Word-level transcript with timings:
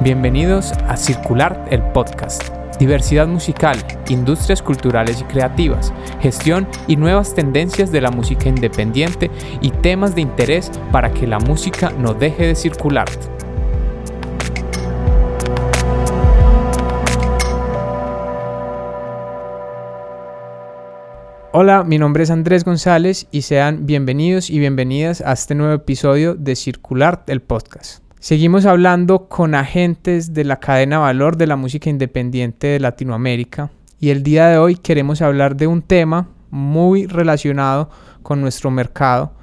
Bienvenidos 0.00 0.70
a 0.86 0.96
Circular 0.96 1.66
el 1.72 1.82
Podcast. 1.82 2.40
Diversidad 2.78 3.26
musical, 3.26 3.76
industrias 4.08 4.62
culturales 4.62 5.20
y 5.20 5.24
creativas, 5.24 5.92
gestión 6.20 6.68
y 6.86 6.94
nuevas 6.94 7.34
tendencias 7.34 7.90
de 7.90 8.00
la 8.00 8.12
música 8.12 8.48
independiente 8.48 9.28
y 9.60 9.70
temas 9.70 10.14
de 10.14 10.20
interés 10.20 10.70
para 10.92 11.12
que 11.12 11.26
la 11.26 11.40
música 11.40 11.90
no 11.90 12.14
deje 12.14 12.46
de 12.46 12.54
circular. 12.54 13.08
Hola, 21.50 21.82
mi 21.82 21.98
nombre 21.98 22.22
es 22.22 22.30
Andrés 22.30 22.62
González 22.62 23.26
y 23.32 23.42
sean 23.42 23.84
bienvenidos 23.84 24.48
y 24.48 24.60
bienvenidas 24.60 25.22
a 25.22 25.32
este 25.32 25.56
nuevo 25.56 25.74
episodio 25.74 26.36
de 26.36 26.54
Circular 26.54 27.24
el 27.26 27.42
Podcast. 27.42 28.07
Seguimos 28.20 28.66
hablando 28.66 29.28
con 29.28 29.54
agentes 29.54 30.34
de 30.34 30.42
la 30.42 30.58
cadena 30.58 30.98
valor 30.98 31.36
de 31.36 31.46
la 31.46 31.54
música 31.54 31.88
independiente 31.88 32.66
de 32.66 32.80
Latinoamérica 32.80 33.70
y 34.00 34.10
el 34.10 34.24
día 34.24 34.48
de 34.48 34.58
hoy 34.58 34.74
queremos 34.74 35.22
hablar 35.22 35.54
de 35.54 35.68
un 35.68 35.82
tema 35.82 36.28
muy 36.50 37.06
relacionado 37.06 37.90
con 38.24 38.40
nuestro 38.40 38.72
mercado 38.72 39.34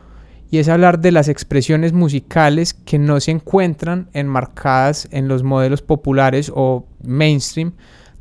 y 0.51 0.57
es 0.57 0.67
hablar 0.67 0.99
de 0.99 1.13
las 1.13 1.29
expresiones 1.29 1.93
musicales 1.93 2.73
que 2.73 2.99
no 2.99 3.21
se 3.21 3.31
encuentran 3.31 4.09
enmarcadas 4.11 5.07
en 5.09 5.29
los 5.29 5.41
modelos 5.43 5.81
populares 5.81 6.51
o 6.53 6.85
mainstream 7.01 7.71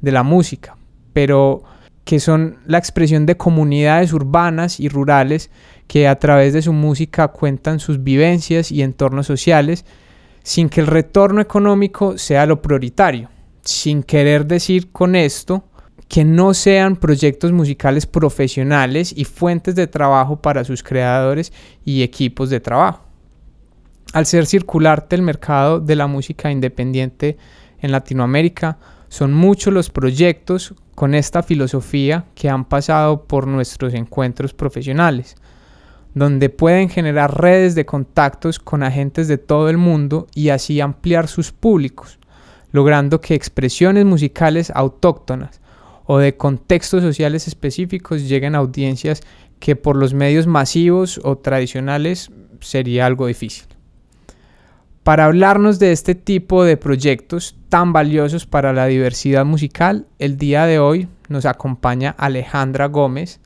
de 0.03 0.13
la 0.13 0.23
música, 0.23 0.77
pero 1.13 1.65
que 2.05 2.21
son 2.21 2.59
la 2.65 2.79
expresión 2.79 3.27
de 3.27 3.37
comunidades 3.37 4.13
urbanas 4.13 4.79
y 4.79 4.89
rurales 4.89 5.51
que 5.89 6.07
a 6.07 6.17
través 6.21 6.53
de 6.53 6.63
su 6.63 6.73
música 6.73 7.29
cuentan 7.29 7.81
sus 7.81 8.05
vivencias 8.05 8.71
y 8.71 8.83
entornos 8.83 9.27
sociales 9.27 9.85
sin 10.45 10.69
que 10.69 10.83
el 10.83 10.87
retorno 10.87 11.41
económico 11.41 12.19
sea 12.19 12.47
lo 12.47 12.61
prioritario, 12.61 13.31
sin 13.63 14.03
querer 14.03 14.47
decir 14.47 14.93
con 14.93 15.17
esto 15.17 15.65
que 16.07 16.23
no 16.23 16.53
sean 16.53 16.97
proyectos 16.97 17.51
musicales 17.51 18.07
profesionales 18.07 19.13
y 19.17 19.25
fuentes 19.25 19.75
de 19.75 19.87
trabajo 19.87 20.41
para 20.41 20.63
sus 20.63 20.83
creadores 20.83 21.51
y 21.83 22.03
equipos 22.03 22.51
de 22.51 22.61
trabajo. 22.61 23.05
Al 24.13 24.27
ser 24.27 24.45
circularte 24.45 25.17
el 25.17 25.23
mercado 25.23 25.81
de 25.81 25.97
la 25.97 26.07
música 26.07 26.51
independiente 26.51 27.39
en 27.81 27.91
Latinoamérica, 27.91 28.79
son 29.09 29.33
muchos 29.33 29.73
los 29.73 29.89
proyectos 29.89 30.75
con 30.95 31.15
esta 31.15 31.43
filosofía 31.43 32.27
que 32.35 32.51
han 32.51 32.67
pasado 32.67 33.25
por 33.25 33.47
nuestros 33.47 33.95
encuentros 33.95 34.53
profesionales 34.53 35.37
donde 36.15 36.49
pueden 36.49 36.89
generar 36.89 37.41
redes 37.41 37.75
de 37.75 37.85
contactos 37.85 38.59
con 38.59 38.83
agentes 38.83 39.29
de 39.29 39.39
todo 39.39 39.69
el 39.69 39.77
mundo 39.77 40.29
y 40.35 40.49
así 40.49 40.81
ampliar 40.81 41.29
sus 41.29 41.53
públicos, 41.53 42.19
logrando 42.71 43.21
que 43.21 43.35
expresiones 43.35 44.05
musicales 44.05 44.71
autóctonas 44.75 45.61
o 46.07 46.19
de 46.19 46.37
contextos 46.37 47.03
sociales 47.03 47.49
específicos 47.49 48.29
lleguen 48.29 48.55
a 48.55 48.59
audiencias 48.59 49.23
que 49.59 49.77
por 49.77 49.97
los 49.97 50.15
medios 50.15 50.47
masivos 50.47 51.21
o 51.25 51.39
tradicionales 51.39 52.31
sería 52.61 53.07
algo 53.07 53.27
difícil. 53.27 53.65
Para 55.03 55.27
hablarnos 55.27 55.79
de 55.79 55.93
este 55.93 56.15
tipo 56.15 56.65
de 56.65 56.77
proyectos 56.77 57.57
tan 57.69 57.93
valiosos 57.93 58.47
para 58.47 58.73
la 58.73 58.87
diversidad 58.87 59.45
musical, 59.45 60.07
el 60.19 60.39
día 60.39 60.65
de 60.65 60.79
hoy 60.79 61.09
nos 61.29 61.45
acompaña 61.45 62.15
Alejandra 62.17 62.87
Gómez, 62.87 63.41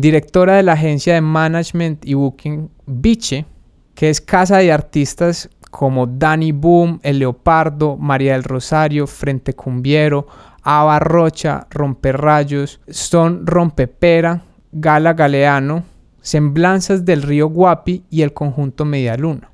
directora 0.00 0.56
de 0.56 0.62
la 0.62 0.74
agencia 0.74 1.14
de 1.14 1.20
management 1.20 2.04
y 2.06 2.14
booking 2.14 2.70
Biche, 2.86 3.46
que 3.94 4.10
es 4.10 4.20
casa 4.20 4.58
de 4.58 4.70
artistas 4.70 5.50
como 5.72 6.06
Danny 6.06 6.52
Boom, 6.52 7.00
El 7.02 7.18
Leopardo, 7.18 7.96
María 7.96 8.34
del 8.34 8.44
Rosario, 8.44 9.08
Frente 9.08 9.54
Cumbiero, 9.54 10.28
Ava 10.62 11.00
Rocha, 11.00 11.66
Romperrayos, 11.70 12.80
Son 12.88 13.44
Rompepera, 13.44 14.44
Gala 14.70 15.14
Galeano, 15.14 15.82
Semblanzas 16.20 17.04
del 17.04 17.22
Río 17.22 17.48
Guapi 17.48 18.04
y 18.08 18.22
el 18.22 18.32
conjunto 18.32 18.84
Medialuna. 18.84 19.50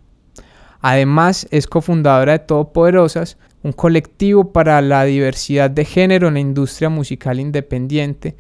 Además, 0.83 1.49
es 1.51 1.67
cofundadora 1.67 2.33
de 2.33 2.39
Todopoderosas, 2.41 3.39
un 3.63 3.73
colectivo 3.73 4.53
para 4.53 4.83
la 4.83 5.05
diversidad 5.05 5.71
de 5.71 5.87
género 5.87 6.29
en 6.29 6.35
la 6.35 6.41
industria 6.41 6.91
musical 6.91 7.41
independiente, 7.41 8.37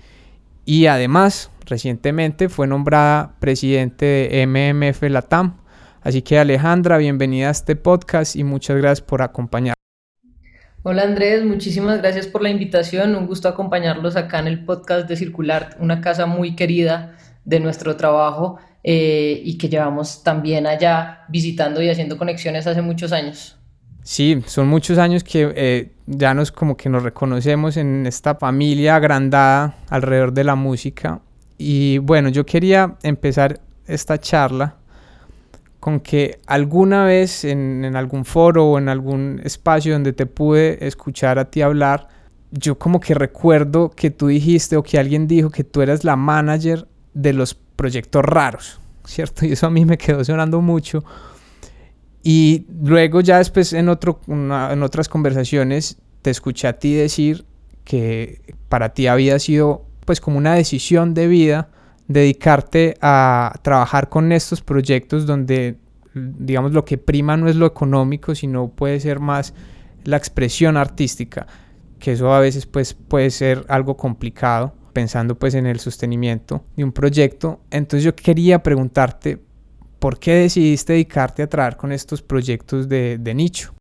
y 0.64 0.86
además 0.86 1.50
recientemente 1.66 2.48
fue 2.48 2.66
nombrada 2.66 3.34
presidente 3.40 4.04
de 4.06 4.46
MMF 4.46 5.02
Latam. 5.10 5.60
Así 6.02 6.22
que 6.22 6.38
Alejandra, 6.38 6.98
bienvenida 6.98 7.48
a 7.48 7.50
este 7.50 7.76
podcast 7.76 8.36
y 8.36 8.44
muchas 8.44 8.76
gracias 8.76 9.00
por 9.00 9.22
acompañarnos. 9.22 9.74
Hola 10.82 11.04
Andrés, 11.04 11.42
muchísimas 11.44 11.98
gracias 11.98 12.26
por 12.26 12.42
la 12.42 12.50
invitación. 12.50 13.16
Un 13.16 13.26
gusto 13.26 13.48
acompañarlos 13.48 14.16
acá 14.16 14.38
en 14.38 14.48
el 14.48 14.64
podcast 14.66 15.08
de 15.08 15.16
Circular, 15.16 15.76
una 15.80 16.02
casa 16.02 16.26
muy 16.26 16.56
querida 16.56 17.16
de 17.46 17.58
nuestro 17.58 17.96
trabajo 17.96 18.58
eh, 18.82 19.40
y 19.42 19.56
que 19.56 19.70
llevamos 19.70 20.22
también 20.22 20.66
allá 20.66 21.24
visitando 21.28 21.80
y 21.80 21.88
haciendo 21.88 22.18
conexiones 22.18 22.66
hace 22.66 22.82
muchos 22.82 23.12
años. 23.12 23.56
Sí, 24.04 24.42
son 24.46 24.68
muchos 24.68 24.98
años 24.98 25.24
que 25.24 25.52
eh, 25.56 25.92
ya 26.06 26.34
nos 26.34 26.52
como 26.52 26.76
que 26.76 26.90
nos 26.90 27.02
reconocemos 27.02 27.78
en 27.78 28.06
esta 28.06 28.34
familia 28.34 28.96
agrandada 28.96 29.78
alrededor 29.88 30.32
de 30.32 30.44
la 30.44 30.54
música 30.54 31.22
y 31.56 31.96
bueno, 31.98 32.28
yo 32.28 32.44
quería 32.44 32.96
empezar 33.02 33.60
esta 33.86 34.18
charla 34.18 34.76
con 35.80 36.00
que 36.00 36.38
alguna 36.46 37.04
vez 37.04 37.44
en, 37.44 37.96
algún 37.96 38.26
foro 38.26 38.66
o 38.66 38.78
en 38.78 38.90
algún 38.90 39.40
espacio 39.42 39.94
donde 39.94 40.12
te 40.12 40.26
pude 40.26 40.86
escuchar 40.86 41.38
a 41.38 41.46
ti 41.46 41.62
hablar, 41.62 42.08
yo 42.50 42.78
como 42.78 43.00
que 43.00 43.14
recuerdo 43.14 43.90
que 43.90 44.10
tú 44.10 44.26
dijiste 44.26 44.76
o 44.76 44.82
que 44.82 44.98
alguien 44.98 45.26
dijo 45.26 45.48
que 45.48 45.64
tú 45.64 45.80
eras 45.80 46.04
la 46.04 46.16
manager 46.16 46.86
de 47.14 47.32
los 47.32 47.54
proyectos 47.54 48.22
raros, 48.22 48.80
¿cierto? 49.04 49.46
Y 49.46 49.52
eso 49.52 49.66
a 49.66 49.70
mí 49.70 49.86
me 49.86 49.96
quedó 49.96 50.22
sonando 50.24 50.60
mucho. 50.60 51.04
Y 52.26 52.66
luego 52.82 53.20
ya 53.20 53.38
después 53.38 53.74
en, 53.74 53.90
otro, 53.90 54.20
en 54.26 54.82
otras 54.82 55.08
conversaciones 55.08 55.98
te 56.22 56.30
escuché 56.30 56.66
a 56.66 56.78
ti 56.78 56.94
decir 56.94 57.44
que 57.84 58.54
para 58.70 58.94
ti 58.94 59.06
había 59.06 59.38
sido 59.38 59.84
pues 60.06 60.22
como 60.22 60.38
una 60.38 60.54
decisión 60.54 61.12
de 61.12 61.28
vida 61.28 61.68
dedicarte 62.08 62.96
a 63.02 63.54
trabajar 63.62 64.08
con 64.08 64.32
estos 64.32 64.62
proyectos 64.62 65.26
donde 65.26 65.76
digamos 66.14 66.72
lo 66.72 66.86
que 66.86 66.96
prima 66.96 67.36
no 67.36 67.48
es 67.48 67.56
lo 67.56 67.66
económico 67.66 68.34
sino 68.34 68.68
puede 68.68 69.00
ser 69.00 69.20
más 69.20 69.52
la 70.04 70.16
expresión 70.16 70.78
artística 70.78 71.46
que 71.98 72.12
eso 72.12 72.32
a 72.32 72.40
veces 72.40 72.66
pues 72.66 72.94
puede 72.94 73.30
ser 73.30 73.64
algo 73.68 73.96
complicado 73.96 74.74
pensando 74.94 75.38
pues 75.38 75.54
en 75.54 75.66
el 75.66 75.80
sostenimiento 75.80 76.64
de 76.76 76.84
un 76.84 76.92
proyecto. 76.92 77.60
Entonces 77.70 78.04
yo 78.04 78.16
quería 78.16 78.62
preguntarte 78.62 79.43
por 80.04 80.18
qué 80.18 80.34
decidiste 80.34 80.92
dedicarte 80.92 81.42
a 81.42 81.46
trabajar 81.46 81.78
con 81.78 81.90
estos 81.90 82.20
proyectos 82.20 82.90
de, 82.90 83.32
nicho 83.34 83.72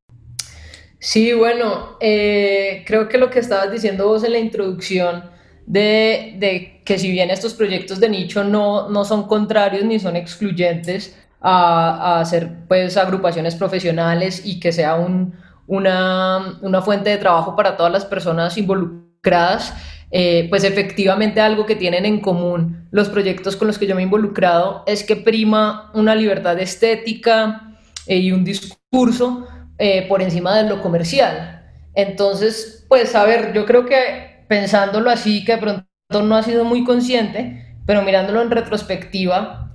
Sí, 0.98 1.34
bueno, 1.34 1.98
eh, 2.00 2.86
creo 2.88 3.10
que 3.10 3.18
lo 3.18 3.30
que 3.30 3.40
estabas 3.40 3.70
diciendo 3.74 4.08
vos 4.08 4.24
en 4.24 4.32
la 4.32 4.38
introducción 4.38 5.26
de, 5.66 6.80
que 6.86 6.98
si 6.98 7.12
bien 7.12 7.30
estos 7.30 7.54
proyectos 7.54 8.00
de 8.00 8.08
nicho 8.08 8.46
no, 8.46 8.88
no 8.88 9.04
son 9.04 9.28
contrarios 9.28 9.84
ni 9.84 10.00
son 10.00 10.16
excluyentes 10.16 11.14
a, 11.42 11.90
a 11.90 12.22
hacer 12.22 12.56
pues 12.70 12.96
agrupaciones 12.96 13.56
profesionales 13.56 14.44
y 14.46 14.62
que 14.62 14.72
sea 14.72 14.96
un, 14.96 15.34
una, 15.68 16.58
una, 16.62 16.82
fuente 16.82 17.10
de 17.10 17.18
trabajo 17.18 17.54
para 17.58 17.76
todas 17.76 17.92
las 17.92 18.06
personas 18.06 18.58
involucradas, 18.58 19.74
eh, 20.16 20.46
pues 20.48 20.64
efectivamente 20.64 21.42
algo 21.42 21.66
que 21.66 21.76
tienen 21.76 22.06
en 22.06 22.20
común 22.20 22.88
los 22.92 23.10
proyectos 23.10 23.56
con 23.56 23.68
los 23.68 23.80
que 23.80 23.88
yo 23.88 23.96
me 23.96 24.02
he 24.02 24.04
involucrado 24.04 24.84
es 24.86 25.04
que 25.04 25.16
prima 25.16 25.90
una 25.96 26.14
libertad 26.14 26.60
estética 26.60 27.80
eh, 28.06 28.18
y 28.18 28.32
un 28.32 28.44
discurso 28.44 29.48
eh, 29.80 30.06
por 30.08 30.22
encima 30.22 30.56
de 30.56 30.70
lo 30.70 30.84
comercial. 30.84 31.66
Entonces, 31.96 32.86
pues 32.88 33.16
a 33.16 33.26
ver, 33.26 33.54
yo 33.54 33.66
creo 33.66 33.88
que 33.88 34.46
pensándolo 34.48 35.10
así, 35.10 35.44
que 35.44 35.54
de 35.54 35.58
pronto 35.58 35.88
no 36.22 36.36
ha 36.36 36.44
sido 36.44 36.64
muy 36.64 36.84
consciente, 36.84 37.76
pero 37.88 38.04
mirándolo 38.04 38.44
en 38.44 38.52
retrospectiva, 38.52 39.74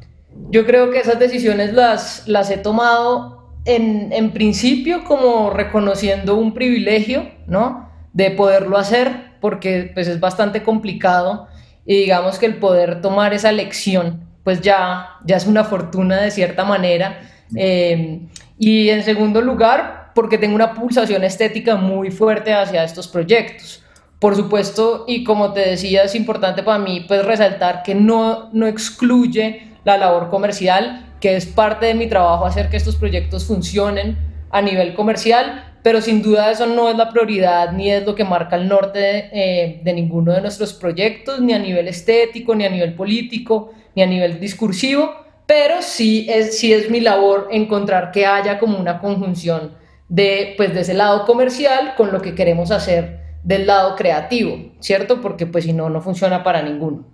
yo 0.51 0.65
creo 0.65 0.93
que 0.93 1.01
esas 1.01 1.19
decisiones 1.19 1.73
las, 1.73 2.29
las 2.29 2.49
he 2.53 2.59
tomado 2.59 3.57
en, 3.65 4.13
en 4.13 4.31
principio 4.31 5.03
como 5.03 5.51
reconociendo 5.51 6.37
un 6.37 6.55
privilegio, 6.55 7.29
¿no? 7.49 7.91
De 8.13 8.31
poderlo 8.31 8.77
hacer, 8.79 9.28
porque 9.41 9.91
pues 9.95 10.09
es 10.09 10.21
bastante 10.21 10.63
complicado 10.63 11.49
y 11.87 11.97
digamos 11.97 12.39
que 12.39 12.47
el 12.47 12.57
poder 12.57 13.01
tomar 13.01 13.33
esa 13.33 13.53
lección, 13.53 14.21
pues 14.45 14.61
ya, 14.61 15.17
ya 15.25 15.37
es 15.37 15.47
una 15.47 15.65
fortuna 15.65 16.21
de 16.21 16.31
cierta 16.31 16.65
manera. 16.65 17.21
Eh, 17.57 18.21
y 18.59 18.91
en 18.91 19.03
segundo 19.03 19.41
lugar, 19.41 20.13
porque 20.15 20.37
tengo 20.37 20.55
una 20.55 20.75
pulsación 20.75 21.25
estética 21.25 21.77
muy 21.77 22.11
fuerte 22.11 22.53
hacia 22.53 22.85
estos 22.85 23.09
proyectos. 23.09 23.83
Por 24.19 24.35
supuesto, 24.35 25.05
y 25.07 25.23
como 25.23 25.53
te 25.53 25.61
decía, 25.61 26.03
es 26.03 26.15
importante 26.15 26.63
para 26.63 26.79
mí 26.79 27.05
pues 27.07 27.25
resaltar 27.25 27.83
que 27.85 27.95
no, 27.95 28.51
no 28.53 28.67
excluye 28.67 29.69
la 29.85 29.97
labor 29.97 30.29
comercial, 30.29 31.07
que 31.21 31.37
es 31.37 31.47
parte 31.47 31.87
de 31.87 31.95
mi 31.95 32.09
trabajo 32.09 32.45
hacer 32.45 32.69
que 32.69 32.77
estos 32.77 32.97
proyectos 32.97 33.47
funcionen 33.47 34.19
a 34.51 34.61
nivel 34.61 34.95
comercial, 34.95 35.78
pero 35.89 36.03
sin 36.03 36.21
duda 36.21 36.51
eso 36.51 36.67
no 36.67 36.91
es 36.91 36.99
la 36.99 37.09
prioridad 37.09 37.73
ni 37.73 37.91
es 37.91 38.05
lo 38.05 38.15
que 38.15 38.23
marca 38.23 38.57
el 38.57 38.69
norte 38.69 38.99
de, 38.99 39.31
eh, 39.33 39.81
de 39.83 39.93
ninguno 39.95 40.35
de 40.35 40.43
nuestros 40.43 40.75
proyectos, 40.75 41.41
ni 41.41 41.55
a 41.55 41.59
nivel 41.59 41.89
estético, 41.89 42.55
ni 42.55 42.67
a 42.67 42.69
nivel 42.69 42.93
político, 42.93 43.71
ni 43.95 44.03
a 44.03 44.07
nivel 44.07 44.39
discursivo, 44.39 45.11
pero 45.47 45.81
sí 45.81 46.27
es, 46.29 46.59
sí 46.59 46.75
es 46.75 46.91
mi 46.91 47.01
labor 47.01 47.49
encontrar 47.51 48.11
que 48.11 48.27
haya 48.27 48.59
como 48.59 48.79
una 48.79 49.01
conjunción 49.01 49.79
de, 50.11 50.53
pues, 50.59 50.75
de 50.75 50.83
ese 50.83 50.93
lado 50.93 51.25
comercial 51.25 51.95
con 51.97 52.13
lo 52.13 52.21
que 52.21 52.35
queremos 52.35 52.71
hacer 52.71 53.21
del 53.43 53.67
lado 53.67 53.97
creativo, 53.97 54.59
¿cierto? 54.81 55.23
Porque 55.23 55.47
pues 55.47 55.65
si 55.65 55.73
no, 55.73 55.89
no 55.89 56.03
funciona 56.03 56.43
para 56.43 56.61
ninguno. 56.61 57.07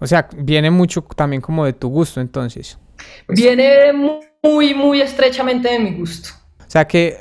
O 0.00 0.06
sea, 0.08 0.28
viene 0.36 0.72
mucho 0.72 1.00
también 1.02 1.40
como 1.40 1.64
de 1.64 1.74
tu 1.74 1.90
gusto 1.90 2.20
entonces. 2.20 2.76
Viene 3.28 3.92
muy, 4.42 4.74
muy 4.74 5.00
estrechamente 5.00 5.70
de 5.70 5.78
mi 5.78 5.92
gusto. 5.92 6.30
O 6.66 6.70
sea 6.70 6.86
que, 6.86 7.16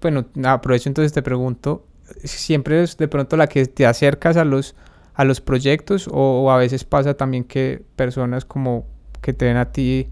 bueno, 0.00 0.26
aprovecho 0.44 0.88
entonces 0.88 1.12
te 1.12 1.22
pregunto, 1.22 1.86
¿siempre 2.24 2.82
es 2.82 2.96
de 2.96 3.08
pronto 3.08 3.36
la 3.36 3.46
que 3.46 3.66
te 3.66 3.86
acercas 3.86 4.36
a 4.36 4.44
los, 4.44 4.74
a 5.14 5.24
los 5.24 5.40
proyectos 5.40 6.08
o, 6.10 6.50
a 6.50 6.56
veces 6.56 6.84
pasa 6.84 7.14
también 7.14 7.44
que 7.44 7.82
personas 7.96 8.44
como 8.44 8.86
que 9.20 9.32
te 9.32 9.44
ven 9.44 9.56
a 9.56 9.72
ti 9.72 10.08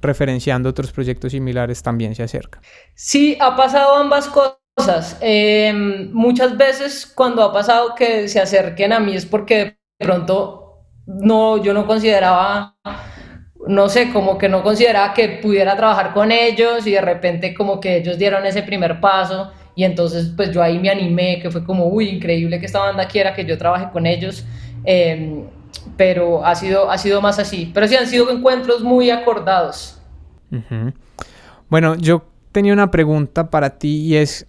referenciando 0.00 0.68
otros 0.68 0.92
proyectos 0.92 1.32
similares 1.32 1.82
también 1.82 2.14
se 2.14 2.22
acercan? 2.22 2.62
Sí, 2.94 3.36
ha 3.40 3.56
pasado 3.56 3.96
ambas 3.96 4.28
cosas. 4.28 5.16
Em, 5.20 6.12
muchas 6.12 6.56
veces 6.56 7.06
cuando 7.06 7.42
ha 7.42 7.52
pasado 7.52 7.94
que 7.94 8.28
se 8.28 8.40
acerquen 8.40 8.92
a 8.92 9.00
mí 9.00 9.14
es 9.14 9.24
porque 9.24 9.78
de 9.98 10.06
pronto 10.06 10.64
no, 11.06 11.62
yo 11.62 11.72
no 11.74 11.86
consideraba 11.86 12.76
no 13.66 13.88
sé, 13.88 14.12
como 14.12 14.36
que 14.38 14.48
no 14.48 14.62
consideraba 14.62 15.14
que 15.14 15.40
pudiera 15.42 15.76
trabajar 15.76 16.12
con 16.12 16.30
ellos 16.30 16.86
y 16.86 16.92
de 16.92 17.00
repente 17.00 17.54
como 17.54 17.80
que 17.80 17.96
ellos 17.96 18.18
dieron 18.18 18.44
ese 18.46 18.62
primer 18.62 19.00
paso 19.00 19.50
y 19.74 19.84
entonces 19.84 20.32
pues 20.36 20.52
yo 20.52 20.62
ahí 20.62 20.78
me 20.78 20.90
animé, 20.90 21.40
que 21.40 21.50
fue 21.50 21.64
como, 21.64 21.86
uy, 21.86 22.08
increíble 22.08 22.60
que 22.60 22.66
esta 22.66 22.80
banda 22.80 23.08
quiera 23.08 23.34
que 23.34 23.44
yo 23.44 23.58
trabaje 23.58 23.88
con 23.92 24.06
ellos, 24.06 24.44
em, 24.84 25.44
pero 25.96 26.44
ha 26.44 26.54
sido, 26.54 26.90
ha 26.90 26.98
sido 26.98 27.20
más 27.20 27.38
así, 27.38 27.70
pero 27.74 27.88
sí 27.88 27.96
han 27.96 28.06
sido 28.06 28.30
encuentros 28.30 28.82
muy 28.82 29.10
acordados. 29.10 30.00
Bueno, 31.68 31.96
yo 31.96 32.24
tenía 32.52 32.72
una 32.72 32.90
pregunta 32.90 33.50
para 33.50 33.78
ti 33.78 34.02
y 34.02 34.16
es, 34.16 34.46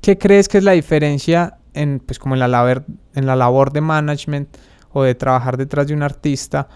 ¿qué 0.00 0.18
crees 0.18 0.48
que 0.48 0.58
es 0.58 0.64
la 0.64 0.72
diferencia 0.72 1.58
en, 1.72 2.00
pues 2.00 2.18
como 2.18 2.34
en 2.34 2.40
la 2.40 2.48
labor, 2.48 2.84
en 3.14 3.26
la 3.26 3.36
labor 3.36 3.72
de 3.72 3.80
management 3.80 4.48
o 4.92 5.04
de 5.04 5.14
trabajar 5.14 5.56
detrás 5.56 5.86
de 5.86 5.94
un 5.94 6.02
artista? 6.02 6.68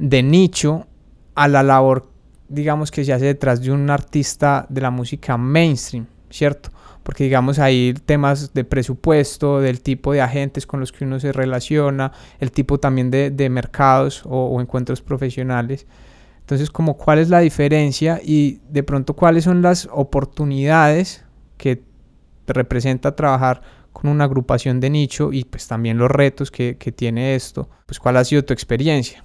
De 0.00 0.22
nicho 0.22 0.86
a 1.34 1.46
la 1.46 1.62
labor, 1.62 2.10
digamos, 2.48 2.90
que 2.90 3.04
se 3.04 3.12
hace 3.12 3.26
detrás 3.26 3.60
de 3.60 3.70
un 3.70 3.90
artista 3.90 4.66
de 4.68 4.80
la 4.80 4.90
música 4.90 5.36
mainstream, 5.36 6.06
¿cierto? 6.30 6.70
Porque 7.02 7.24
digamos 7.24 7.58
ahí 7.58 7.94
temas 8.04 8.52
de 8.54 8.64
presupuesto, 8.64 9.60
del 9.60 9.80
tipo 9.80 10.12
de 10.12 10.22
agentes 10.22 10.66
con 10.66 10.80
los 10.80 10.92
que 10.92 11.04
uno 11.04 11.20
se 11.20 11.32
relaciona, 11.32 12.12
el 12.38 12.50
tipo 12.50 12.78
también 12.78 13.10
de, 13.10 13.48
mercados 13.50 14.22
o, 14.24 14.60
encuentros 14.60 15.02
profesionales. 15.02 15.86
Entonces, 16.40 16.70
como 16.70 16.96
cuál 16.96 17.18
es 17.18 17.28
la 17.28 17.40
diferencia 17.40 18.20
y 18.22 18.60
de 18.68 18.82
pronto 18.82 19.14
cuáles 19.14 19.44
son 19.44 19.62
las 19.62 19.88
oportunidades 19.92 21.24
que 21.56 21.84
representa 22.46 23.14
trabajar 23.14 23.62
con 23.92 24.10
una 24.10 24.24
agrupación 24.24 24.80
de 24.80 24.90
nicho 24.90 25.32
y 25.32 25.44
pues 25.44 25.66
también 25.68 25.98
los 25.98 26.10
retos 26.10 26.50
que, 26.50 26.76
que 26.76 26.90
tiene 26.90 27.34
esto. 27.34 27.68
Pues 27.86 27.98
cuál 28.00 28.16
ha 28.16 28.24
sido 28.24 28.44
tu 28.44 28.52
experiencia. 28.52 29.24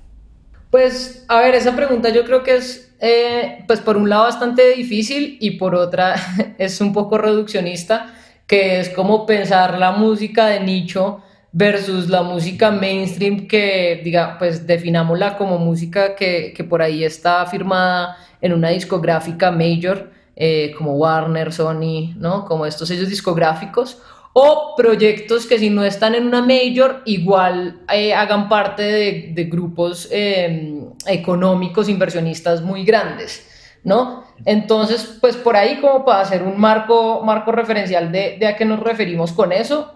Pues, 0.75 1.23
a 1.29 1.39
ver, 1.39 1.55
esa 1.55 1.73
pregunta 1.73 2.09
yo 2.09 2.25
creo 2.25 2.43
que 2.43 2.57
es, 2.57 2.93
eh, 2.99 3.63
pues 3.65 3.79
por 3.79 3.95
un 3.95 4.09
lado 4.09 4.23
bastante 4.23 4.71
difícil 4.71 5.37
y 5.39 5.51
por 5.51 5.73
otra 5.73 6.15
es 6.57 6.81
un 6.81 6.91
poco 6.91 7.17
reduccionista, 7.17 8.13
que 8.45 8.81
es 8.81 8.89
como 8.89 9.25
pensar 9.25 9.79
la 9.79 9.93
música 9.93 10.47
de 10.47 10.59
nicho 10.59 11.21
versus 11.53 12.09
la 12.09 12.23
música 12.23 12.71
mainstream 12.71 13.47
que, 13.47 14.01
diga, 14.03 14.35
pues 14.37 14.67
definámosla 14.67 15.37
como 15.37 15.59
música 15.59 16.13
que, 16.13 16.51
que 16.53 16.65
por 16.65 16.81
ahí 16.81 17.05
está 17.05 17.45
firmada 17.45 18.17
en 18.41 18.51
una 18.51 18.67
discográfica 18.71 19.51
major, 19.51 20.11
eh, 20.35 20.73
como 20.77 20.97
Warner, 20.97 21.53
Sony, 21.53 22.15
¿no? 22.17 22.43
Como 22.43 22.65
estos 22.65 22.89
sellos 22.89 23.07
discográficos, 23.07 24.01
o 24.37 24.73
proyectos 24.75 25.45
que 25.45 25.57
si 25.57 25.69
no 25.69 25.85
están 25.85 26.13
en 26.13 26.27
una 26.27 26.41
major, 26.41 27.01
igual 27.05 27.79
eh, 27.89 28.13
hagan 28.13 28.49
parte 28.49 28.83
de, 28.83 29.43
grupos 29.45 30.09
em, 30.11 30.89
económicos, 31.07 31.87
inversionistas 31.87 32.61
muy 32.61 32.83
grandes, 32.83 33.47
¿no? 33.85 34.25
Entonces, 34.43 35.19
pues 35.21 35.37
por 35.37 35.55
ahí 35.55 35.79
como 35.79 36.03
para 36.03 36.19
hacer 36.19 36.43
un 36.43 36.59
marco, 36.59 37.21
marco 37.23 37.53
referencial 37.53 38.11
de, 38.11 38.45
a 38.45 38.57
qué 38.57 38.65
nos 38.65 38.81
referimos 38.81 39.31
con 39.31 39.53
eso, 39.53 39.93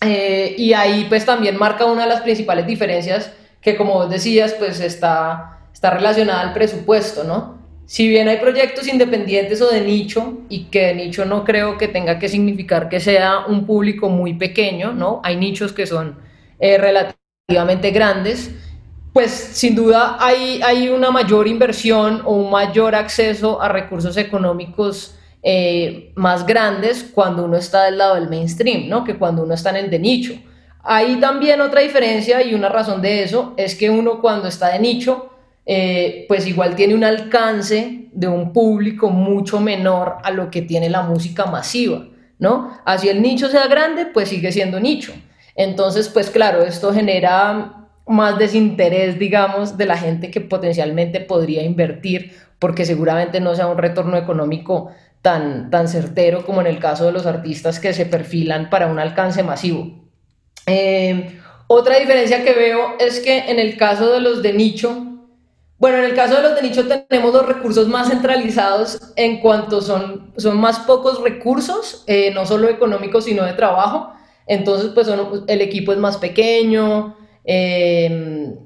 eh, 0.00 0.54
y 0.56 0.72
ahí 0.72 1.04
pues 1.06 1.26
también 1.26 1.58
marca 1.58 1.84
una 1.84 2.04
de 2.04 2.08
las 2.08 2.22
principales 2.22 2.66
diferencias 2.66 3.30
que 3.60 3.76
como 3.76 3.92
vos 3.92 4.08
decías, 4.08 4.54
pues 4.54 4.80
está, 4.80 5.58
está 5.70 5.90
relacionada 5.90 6.40
al 6.40 6.54
presupuesto, 6.54 7.24
¿no? 7.24 7.57
Si 7.88 8.06
bien 8.06 8.28
hay 8.28 8.36
proyectos 8.36 8.86
independientes 8.86 9.62
o 9.62 9.70
de 9.70 9.80
nicho, 9.80 10.40
y 10.50 10.64
que 10.64 10.88
de 10.88 10.94
nicho 10.94 11.24
no 11.24 11.42
creo 11.42 11.78
que 11.78 11.88
tenga 11.88 12.18
que 12.18 12.28
significar 12.28 12.90
que 12.90 13.00
sea 13.00 13.46
un 13.46 13.64
público 13.64 14.10
muy 14.10 14.34
pequeño, 14.34 14.92
¿no? 14.92 15.22
Hay 15.24 15.36
nichos 15.36 15.72
que 15.72 15.86
son 15.86 16.18
eh, 16.60 16.76
relativamente 16.76 17.90
grandes, 17.90 18.50
pues 19.14 19.30
sin 19.30 19.74
duda 19.74 20.18
hay, 20.20 20.60
hay 20.62 20.90
una 20.90 21.10
mayor 21.10 21.48
inversión 21.48 22.20
o 22.26 22.34
un 22.34 22.50
mayor 22.50 22.94
acceso 22.94 23.62
a 23.62 23.70
recursos 23.70 24.18
económicos 24.18 25.14
eh, 25.42 26.12
más 26.14 26.44
grandes 26.44 27.10
cuando 27.14 27.46
uno 27.46 27.56
está 27.56 27.84
del 27.84 27.96
lado 27.96 28.16
del 28.16 28.28
mainstream, 28.28 28.86
¿no? 28.90 29.02
Que 29.02 29.16
cuando 29.16 29.44
uno 29.44 29.54
está 29.54 29.70
en 29.70 29.76
el 29.76 29.90
de 29.90 29.98
nicho. 29.98 30.34
Hay 30.84 31.18
también 31.20 31.62
otra 31.62 31.80
diferencia 31.80 32.42
y 32.42 32.52
una 32.52 32.68
razón 32.68 33.00
de 33.00 33.22
eso 33.22 33.54
es 33.56 33.74
que 33.74 33.88
uno 33.88 34.20
cuando 34.20 34.46
está 34.46 34.72
de 34.72 34.78
nicho, 34.78 35.30
eh, 35.70 36.24
pues 36.28 36.46
igual 36.46 36.74
tiene 36.76 36.94
un 36.94 37.04
alcance 37.04 38.08
de 38.10 38.26
un 38.26 38.54
público 38.54 39.10
mucho 39.10 39.60
menor 39.60 40.16
a 40.24 40.30
lo 40.30 40.50
que 40.50 40.62
tiene 40.62 40.88
la 40.88 41.02
música 41.02 41.44
masiva, 41.44 42.06
¿no? 42.38 42.72
Así 42.86 43.10
el 43.10 43.20
nicho 43.20 43.50
sea 43.50 43.66
grande, 43.66 44.06
pues 44.06 44.30
sigue 44.30 44.50
siendo 44.50 44.80
nicho. 44.80 45.12
Entonces, 45.54 46.08
pues 46.08 46.30
claro, 46.30 46.62
esto 46.62 46.94
genera 46.94 47.86
más 48.06 48.38
desinterés, 48.38 49.18
digamos, 49.18 49.76
de 49.76 49.84
la 49.84 49.98
gente 49.98 50.30
que 50.30 50.40
potencialmente 50.40 51.20
podría 51.20 51.62
invertir, 51.62 52.32
porque 52.58 52.86
seguramente 52.86 53.38
no 53.38 53.54
sea 53.54 53.66
un 53.66 53.76
retorno 53.76 54.16
económico 54.16 54.90
tan, 55.20 55.68
tan 55.70 55.86
certero 55.86 56.46
como 56.46 56.62
en 56.62 56.68
el 56.68 56.78
caso 56.78 57.04
de 57.04 57.12
los 57.12 57.26
artistas 57.26 57.78
que 57.78 57.92
se 57.92 58.06
perfilan 58.06 58.70
para 58.70 58.86
un 58.86 58.98
alcance 58.98 59.42
masivo. 59.42 60.08
Eh, 60.64 61.38
otra 61.66 61.98
diferencia 61.98 62.42
que 62.42 62.54
veo 62.54 62.96
es 62.98 63.20
que 63.20 63.50
en 63.50 63.58
el 63.58 63.76
caso 63.76 64.10
de 64.10 64.20
los 64.20 64.42
de 64.42 64.54
nicho, 64.54 65.07
bueno, 65.78 65.98
en 65.98 66.06
el 66.06 66.14
caso 66.14 66.34
de 66.36 66.42
los 66.42 66.56
de 66.56 66.62
nicho 66.62 66.84
tenemos 66.86 67.32
los 67.32 67.46
recursos 67.46 67.86
más 67.86 68.08
centralizados 68.08 68.98
en 69.14 69.38
cuanto 69.40 69.80
son, 69.80 70.32
son 70.36 70.58
más 70.58 70.80
pocos 70.80 71.22
recursos, 71.22 72.02
eh, 72.08 72.32
no 72.34 72.46
solo 72.46 72.68
económicos, 72.68 73.24
sino 73.24 73.44
de 73.44 73.52
trabajo. 73.52 74.12
Entonces, 74.48 74.90
pues 74.92 75.08
el 75.46 75.60
equipo 75.60 75.92
es 75.92 75.98
más 75.98 76.16
pequeño, 76.16 77.16
em, 77.44 78.56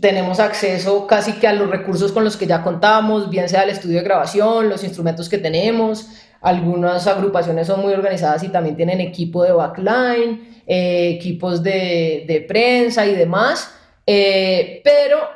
tenemos 0.00 0.40
acceso 0.40 1.06
casi 1.06 1.34
que 1.34 1.46
a 1.46 1.52
los 1.52 1.70
recursos 1.70 2.10
con 2.10 2.24
los 2.24 2.36
que 2.36 2.46
ya 2.46 2.62
contamos, 2.62 3.30
bien 3.30 3.48
sea 3.48 3.62
el 3.62 3.70
estudio 3.70 3.98
de 3.98 4.04
grabación, 4.04 4.68
los 4.68 4.82
instrumentos 4.82 5.28
que 5.28 5.38
tenemos. 5.38 6.08
Algunas 6.40 7.06
agrupaciones 7.06 7.68
son 7.68 7.80
muy 7.82 7.92
organizadas 7.92 8.42
y 8.42 8.48
también 8.48 8.76
tienen 8.76 9.00
equipo 9.00 9.44
de 9.44 9.52
backline, 9.52 10.62
eh, 10.66 11.10
equipos 11.16 11.62
de, 11.62 12.24
de, 12.26 12.40
prensa 12.40 13.06
y 13.06 13.14
demás. 13.14 13.72
Eh, 14.06 14.80
pero 14.84 15.35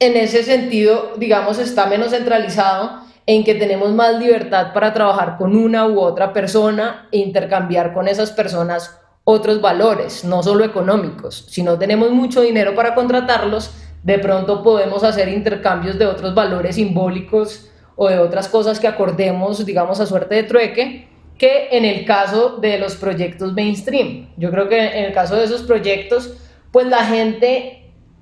en 0.00 0.16
ese 0.16 0.42
sentido, 0.42 1.12
digamos, 1.18 1.58
está 1.58 1.86
menos 1.86 2.10
centralizado 2.10 3.02
en 3.26 3.44
que 3.44 3.54
tenemos 3.54 3.92
más 3.92 4.18
libertad 4.18 4.72
para 4.72 4.94
trabajar 4.94 5.36
con 5.36 5.54
una 5.54 5.86
u 5.86 6.00
otra 6.00 6.32
persona 6.32 7.06
e 7.12 7.18
intercambiar 7.18 7.92
con 7.92 8.08
esas 8.08 8.32
personas 8.32 8.98
otros 9.24 9.60
valores, 9.60 10.24
no 10.24 10.42
solo 10.42 10.64
económicos. 10.64 11.46
Si 11.48 11.62
no 11.62 11.78
tenemos 11.78 12.10
mucho 12.10 12.40
dinero 12.40 12.74
para 12.74 12.94
contratarlos, 12.94 13.72
de 14.02 14.18
pronto 14.18 14.62
podemos 14.62 15.04
hacer 15.04 15.28
intercambios 15.28 15.98
de 15.98 16.06
otros 16.06 16.34
valores 16.34 16.76
simbólicos 16.76 17.70
o 17.94 18.08
de 18.08 18.18
otras 18.18 18.48
cosas 18.48 18.80
que 18.80 18.88
acordemos, 18.88 19.66
digamos, 19.66 20.00
a 20.00 20.06
suerte 20.06 20.34
de 20.36 20.42
trueque, 20.44 21.08
que 21.36 21.68
en 21.72 21.84
el 21.84 22.06
caso 22.06 22.56
de 22.56 22.78
los 22.78 22.96
proyectos 22.96 23.52
mainstream. 23.52 24.30
Yo 24.38 24.50
creo 24.50 24.68
que 24.68 24.98
en 24.98 25.04
el 25.04 25.12
caso 25.12 25.36
de 25.36 25.44
esos 25.44 25.62
proyectos, 25.62 26.34
pues 26.72 26.86
la 26.86 27.04
gente 27.04 27.79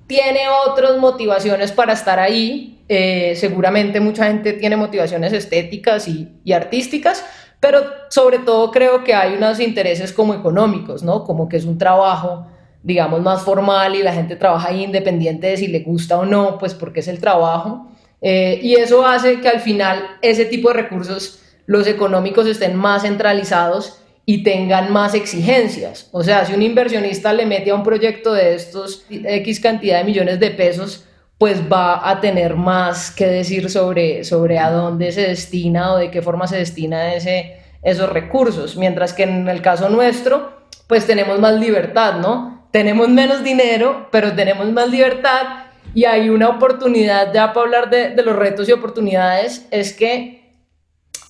tiene 0.09 0.41
otras 0.67 0.97
motivaciones 0.99 1.71
para 1.71 1.93
estar 1.93 2.19
ahí. 2.19 2.83
Eh, 2.89 3.35
seguramente 3.37 4.01
mucha 4.01 4.27
gente 4.27 4.55
tiene 4.55 4.77
motivaciones 4.77 5.35
estéticas 5.35 6.09
y, 6.09 6.53
artísticas, 6.53 7.25
pero 7.61 7.83
sobre 8.09 8.39
todo 8.39 8.71
creo 8.73 9.05
que 9.05 9.15
hay 9.15 9.35
unos 9.35 9.61
intereses 9.61 10.13
como 10.13 10.35
económicos, 10.35 11.03
¿no? 11.03 11.25
Como 11.25 11.49
que 11.49 11.59
es 11.59 11.67
un 11.67 11.77
trabajo, 11.77 12.47
digamos, 12.83 13.21
más 13.21 13.43
formal 13.43 13.95
y 13.95 14.03
la 14.03 14.15
gente 14.15 14.35
trabaja 14.35 14.71
ahí 14.71 14.83
independiente 14.83 15.49
de 15.49 15.57
si 15.59 15.69
le 15.69 15.81
gusta 15.81 16.19
o 16.19 16.25
no, 16.25 16.57
pues 16.57 16.73
porque 16.73 17.01
es 17.01 17.09
el 17.09 17.21
trabajo. 17.21 17.87
Eh, 18.23 18.59
y 18.63 18.77
eso 18.77 19.07
hace 19.07 19.41
que 19.41 19.49
al 19.49 19.61
final 19.61 20.03
ese 20.23 20.47
tipo 20.47 20.69
de 20.69 20.75
recursos 20.75 21.43
los 21.67 21.87
económicos 21.87 22.47
estén 22.47 22.75
más 22.75 23.03
centralizados 23.03 24.03
y 24.31 24.43
tengan 24.43 24.93
más 24.93 25.15
exigencias. 25.15 26.11
O 26.13 26.23
sea, 26.23 26.45
si 26.45 26.53
un 26.53 26.61
inversionista 26.61 27.33
le 27.33 27.47
mete 27.47 27.71
a 27.71 27.75
un 27.75 27.83
proyecto 27.83 28.35
de 28.35 28.55
estos 28.55 29.07
X 29.09 29.59
cantidad 29.59 29.97
de 29.97 30.05
millones 30.05 30.39
de 30.39 30.51
pesos, 30.51 31.07
pues 31.39 31.63
va 31.63 32.07
a 32.11 32.21
tener 32.21 32.55
más 32.55 33.11
que 33.11 33.27
decir 33.27 33.71
sobre, 33.71 34.25
sobre 34.25 34.59
a 34.59 34.71
dónde 34.71 35.13
se 35.13 35.23
destina 35.23 35.95
o 35.95 35.97
de 35.97 36.11
qué 36.11 36.21
forma 36.21 36.47
se 36.47 36.59
destina 36.59 37.15
ese, 37.15 37.59
esos 37.83 38.11
recursos. 38.11 38.77
Mientras 38.77 39.15
que 39.15 39.23
en 39.23 39.49
el 39.49 39.63
caso 39.63 39.89
nuestro, 39.89 40.59
pues 40.87 41.07
tenemos 41.07 41.39
más 41.39 41.59
libertad, 41.59 42.21
¿no? 42.21 42.69
Tenemos 42.71 43.09
menos 43.09 43.43
dinero, 43.43 44.09
pero 44.13 44.35
tenemos 44.35 44.71
más 44.71 44.91
libertad 44.91 45.71
y 45.95 46.05
hay 46.05 46.29
una 46.29 46.51
oportunidad 46.51 47.33
ya 47.33 47.55
para 47.55 47.65
hablar 47.65 47.89
de, 47.89 48.11
de 48.11 48.23
los 48.23 48.37
retos 48.37 48.69
y 48.69 48.73
oportunidades, 48.73 49.67
es 49.71 49.95
que 49.95 50.53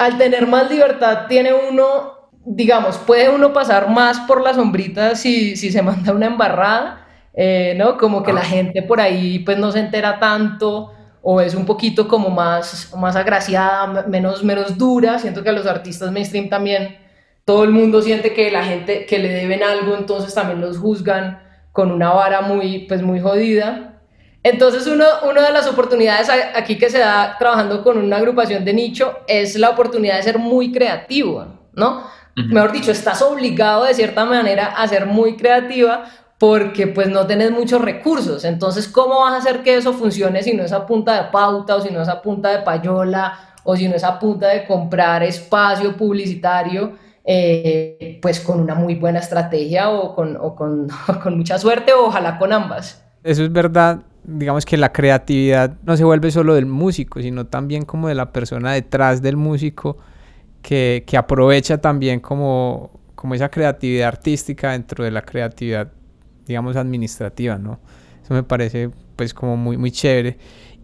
al 0.00 0.18
tener 0.18 0.48
más 0.48 0.68
libertad 0.68 1.26
tiene 1.28 1.52
uno, 1.52 2.17
digamos, 2.44 2.96
puede 2.98 3.28
uno 3.28 3.52
pasar 3.52 3.90
más 3.90 4.20
por 4.20 4.42
la 4.42 4.54
sombrita 4.54 5.14
si, 5.14 5.56
si 5.56 5.70
se 5.70 5.82
manda 5.82 6.12
una 6.12 6.26
embarrada, 6.26 7.06
eh, 7.34 7.74
¿no? 7.76 7.96
Como 7.98 8.22
que 8.22 8.32
la 8.32 8.40
ah. 8.40 8.44
gente 8.44 8.82
por 8.82 9.00
ahí 9.00 9.40
pues 9.40 9.58
no 9.58 9.70
se 9.72 9.80
entera 9.80 10.18
tanto 10.18 10.92
o 11.22 11.40
es 11.40 11.54
un 11.54 11.66
poquito 11.66 12.08
como 12.08 12.30
más, 12.30 12.92
más 12.96 13.16
agraciada, 13.16 14.04
menos, 14.06 14.42
menos 14.42 14.78
dura. 14.78 15.18
Siento 15.18 15.42
que 15.42 15.50
a 15.50 15.52
los 15.52 15.66
artistas 15.66 16.10
mainstream 16.10 16.48
también 16.48 16.96
todo 17.44 17.64
el 17.64 17.70
mundo 17.70 18.02
siente 18.02 18.34
que 18.34 18.50
la 18.50 18.64
gente 18.64 19.06
que 19.06 19.18
le 19.18 19.28
deben 19.28 19.62
algo, 19.62 19.96
entonces 19.96 20.34
también 20.34 20.60
los 20.60 20.78
juzgan 20.78 21.42
con 21.72 21.90
una 21.90 22.10
vara 22.10 22.40
muy, 22.40 22.80
pues 22.80 23.02
muy 23.02 23.20
jodida. 23.20 24.00
Entonces, 24.42 24.86
uno, 24.86 25.04
una 25.28 25.42
de 25.42 25.52
las 25.52 25.66
oportunidades 25.66 26.30
aquí 26.54 26.76
que 26.76 26.90
se 26.90 26.98
da 26.98 27.36
trabajando 27.38 27.82
con 27.82 27.98
una 27.98 28.16
agrupación 28.16 28.64
de 28.64 28.72
nicho 28.72 29.18
es 29.26 29.56
la 29.56 29.70
oportunidad 29.70 30.16
de 30.16 30.22
ser 30.22 30.38
muy 30.38 30.72
creativo, 30.72 31.46
¿no? 31.72 32.04
Mejor 32.46 32.72
dicho, 32.72 32.90
estás 32.90 33.22
obligado 33.22 33.84
de 33.84 33.94
cierta 33.94 34.24
manera 34.24 34.66
a 34.66 34.86
ser 34.86 35.06
muy 35.06 35.36
creativa 35.36 36.04
porque 36.38 36.86
pues 36.86 37.08
no 37.08 37.26
tenés 37.26 37.50
muchos 37.50 37.82
recursos. 37.82 38.44
Entonces, 38.44 38.86
¿cómo 38.88 39.20
vas 39.20 39.32
a 39.34 39.36
hacer 39.38 39.62
que 39.62 39.76
eso 39.76 39.92
funcione 39.92 40.42
si 40.42 40.54
no 40.54 40.62
es 40.62 40.72
a 40.72 40.86
punta 40.86 41.22
de 41.22 41.30
pauta 41.30 41.76
o 41.76 41.80
si 41.80 41.92
no 41.92 42.02
es 42.02 42.08
a 42.08 42.22
punta 42.22 42.50
de 42.50 42.62
payola 42.62 43.38
o 43.64 43.76
si 43.76 43.88
no 43.88 43.96
es 43.96 44.04
a 44.04 44.18
punta 44.18 44.48
de 44.48 44.66
comprar 44.66 45.22
espacio 45.22 45.96
publicitario? 45.96 46.92
Eh, 47.30 48.18
pues 48.22 48.40
con 48.40 48.58
una 48.60 48.74
muy 48.74 48.94
buena 48.94 49.18
estrategia 49.18 49.90
o 49.90 50.14
con, 50.14 50.36
o 50.40 50.54
con, 50.54 50.88
con 51.22 51.36
mucha 51.36 51.58
suerte 51.58 51.92
o 51.92 52.06
ojalá 52.06 52.38
con 52.38 52.52
ambas. 52.52 53.04
Eso 53.22 53.42
es 53.42 53.52
verdad 53.52 54.00
digamos 54.28 54.66
que 54.66 54.76
la 54.76 54.92
creatividad 54.92 55.76
no 55.84 55.96
se 55.96 56.04
vuelve 56.04 56.30
solo 56.30 56.54
del 56.54 56.66
músico, 56.66 57.20
sino 57.20 57.46
también 57.46 57.84
como 57.84 58.08
de 58.08 58.14
la 58.14 58.30
persona 58.30 58.72
detrás 58.72 59.22
del 59.22 59.36
músico 59.36 59.96
que, 60.68 61.02
que 61.06 61.16
aprovecha 61.16 61.78
también 61.78 62.20
como, 62.20 62.90
como 63.14 63.34
esa 63.34 63.48
creatividad 63.48 64.08
artística 64.08 64.72
dentro 64.72 65.02
de 65.02 65.10
la 65.10 65.22
creatividad, 65.22 65.90
digamos, 66.46 66.76
administrativa, 66.76 67.56
¿no? 67.56 67.80
Eso 68.22 68.34
me 68.34 68.42
parece 68.42 68.90
pues 69.16 69.32
como 69.32 69.56
muy, 69.56 69.78
muy 69.78 69.90
chévere. 69.90 70.36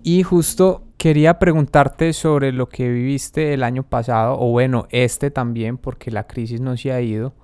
Y 0.03 0.23
justo 0.23 0.87
quería 0.97 1.39
preguntarte 1.39 2.15
sobre 2.15 2.51
lo 2.51 2.67
que 2.71 2.89
viviste 2.89 3.53
el 3.53 3.63
año 3.63 3.83
pasado, 3.83 4.39
o 4.41 4.53
bueno, 4.53 4.87
este 4.89 5.31
también, 5.31 5.77
porque 5.77 6.11
la 6.11 6.27
crisis 6.27 6.63
no 6.63 6.79
se 6.79 6.91
ha 6.91 7.03
ido. 7.03 7.35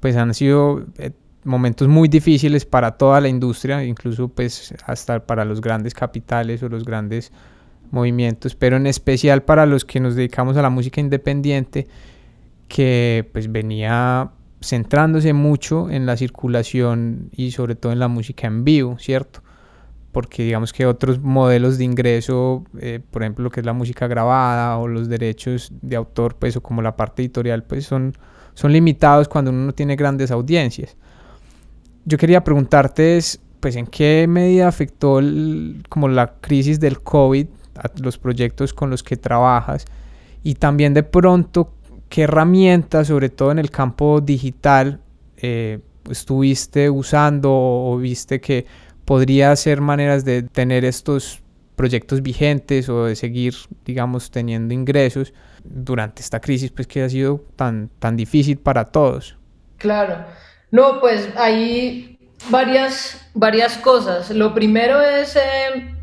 Pues 0.00 0.16
han 0.16 0.34
sido 0.34 0.84
eh, 0.98 1.12
momentos 1.44 1.88
muy 1.88 2.08
difíciles 2.08 2.66
para 2.66 2.98
toda 2.98 3.22
la 3.22 3.28
industria, 3.28 3.82
incluso 3.84 4.28
pues 4.28 4.74
hasta 4.84 5.24
para 5.26 5.46
los 5.46 5.62
grandes 5.62 5.94
capitales 5.94 6.62
o 6.62 6.68
los 6.68 6.84
grandes 6.84 7.32
movimientos, 7.90 8.54
pero 8.54 8.76
en 8.76 8.86
especial 8.86 9.42
para 9.42 9.66
los 9.66 9.84
que 9.84 10.00
nos 10.00 10.14
dedicamos 10.14 10.56
a 10.56 10.62
la 10.62 10.70
música 10.70 11.00
independiente, 11.00 11.86
que 12.68 13.28
pues 13.32 13.50
venía 13.50 14.30
centrándose 14.62 15.32
mucho 15.32 15.90
en 15.90 16.06
la 16.06 16.16
circulación 16.16 17.30
y 17.32 17.50
sobre 17.50 17.74
todo 17.74 17.92
en 17.92 17.98
la 17.98 18.08
música 18.08 18.46
en 18.46 18.64
vivo, 18.64 18.98
¿cierto? 18.98 19.42
Porque 20.12 20.44
digamos 20.44 20.72
que 20.72 20.86
otros 20.86 21.20
modelos 21.20 21.78
de 21.78 21.84
ingreso, 21.84 22.64
eh, 22.78 23.00
por 23.10 23.22
ejemplo 23.22 23.44
lo 23.44 23.50
que 23.50 23.60
es 23.60 23.66
la 23.66 23.72
música 23.72 24.06
grabada 24.06 24.76
o 24.78 24.88
los 24.88 25.08
derechos 25.08 25.72
de 25.82 25.96
autor, 25.96 26.36
pues 26.36 26.56
o 26.56 26.62
como 26.62 26.82
la 26.82 26.96
parte 26.96 27.22
editorial, 27.22 27.64
pues 27.64 27.86
son, 27.86 28.14
son 28.54 28.72
limitados 28.72 29.28
cuando 29.28 29.50
uno 29.50 29.66
no 29.66 29.72
tiene 29.72 29.96
grandes 29.96 30.30
audiencias 30.30 30.96
yo 32.04 32.18
quería 32.18 32.42
preguntarte 32.42 33.16
es, 33.16 33.40
pues, 33.60 33.76
¿en 33.76 33.86
qué 33.86 34.26
medida 34.28 34.68
afectó 34.68 35.20
como 35.88 36.08
la 36.08 36.34
crisis 36.40 36.80
del 36.80 37.00
COVID 37.00 37.46
a 37.80 37.90
los 38.00 38.18
proyectos 38.18 38.72
con 38.72 38.90
los 38.90 39.02
que 39.02 39.16
trabajas? 39.16 39.84
Y 40.42 40.54
también 40.54 40.94
de 40.94 41.02
pronto, 41.02 41.74
¿qué 42.08 42.22
herramientas, 42.22 43.08
sobre 43.08 43.28
todo 43.28 43.52
en 43.52 43.58
el 43.58 43.70
campo 43.70 44.20
digital, 44.20 45.00
eh, 45.36 45.80
estuviste 46.08 46.90
usando 46.90 47.50
o, 47.52 47.96
viste 47.98 48.40
que 48.40 48.66
podría 49.04 49.54
ser 49.56 49.80
maneras 49.80 50.24
de 50.24 50.42
tener 50.42 50.84
estos 50.84 51.40
proyectos 51.76 52.22
vigentes 52.22 52.88
o 52.88 53.06
de 53.06 53.16
seguir, 53.16 53.54
digamos, 53.84 54.30
teniendo 54.30 54.74
ingresos 54.74 55.32
durante 55.64 56.22
esta 56.22 56.40
crisis, 56.40 56.70
pues 56.70 56.86
que 56.86 57.02
ha 57.02 57.08
sido 57.08 57.44
tan, 57.56 57.90
tan 57.98 58.16
difícil 58.16 58.58
para 58.58 58.86
todos? 58.86 59.36
Claro. 59.78 60.24
No, 60.70 61.00
pues 61.00 61.28
hay 61.36 62.18
varias, 62.50 63.26
varias 63.34 63.76
cosas. 63.78 64.30
Lo 64.30 64.54
primero 64.54 65.00
es 65.00 65.36
eh, 65.36 65.94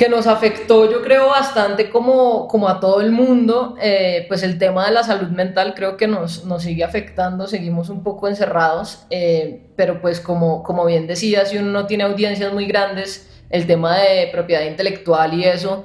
que 0.00 0.08
nos 0.08 0.26
afectó, 0.26 0.90
yo 0.90 1.02
creo, 1.02 1.28
bastante 1.28 1.90
como, 1.90 2.48
como 2.48 2.70
a 2.70 2.80
todo 2.80 3.02
el 3.02 3.12
mundo, 3.12 3.76
eh, 3.82 4.24
pues 4.28 4.42
el 4.42 4.56
tema 4.56 4.86
de 4.86 4.92
la 4.92 5.02
salud 5.02 5.28
mental 5.28 5.74
creo 5.74 5.98
que 5.98 6.06
nos, 6.08 6.46
nos 6.46 6.62
sigue 6.62 6.84
afectando, 6.84 7.46
seguimos 7.46 7.90
un 7.90 8.02
poco 8.02 8.26
encerrados, 8.26 9.04
eh, 9.10 9.66
pero 9.76 10.00
pues 10.00 10.18
como, 10.18 10.62
como 10.62 10.86
bien 10.86 11.06
decía, 11.06 11.44
si 11.44 11.58
uno 11.58 11.70
no 11.70 11.86
tiene 11.86 12.04
audiencias 12.04 12.50
muy 12.50 12.64
grandes, 12.64 13.28
el 13.50 13.66
tema 13.66 13.98
de 13.98 14.30
propiedad 14.32 14.64
intelectual 14.64 15.34
y 15.34 15.44
eso, 15.44 15.84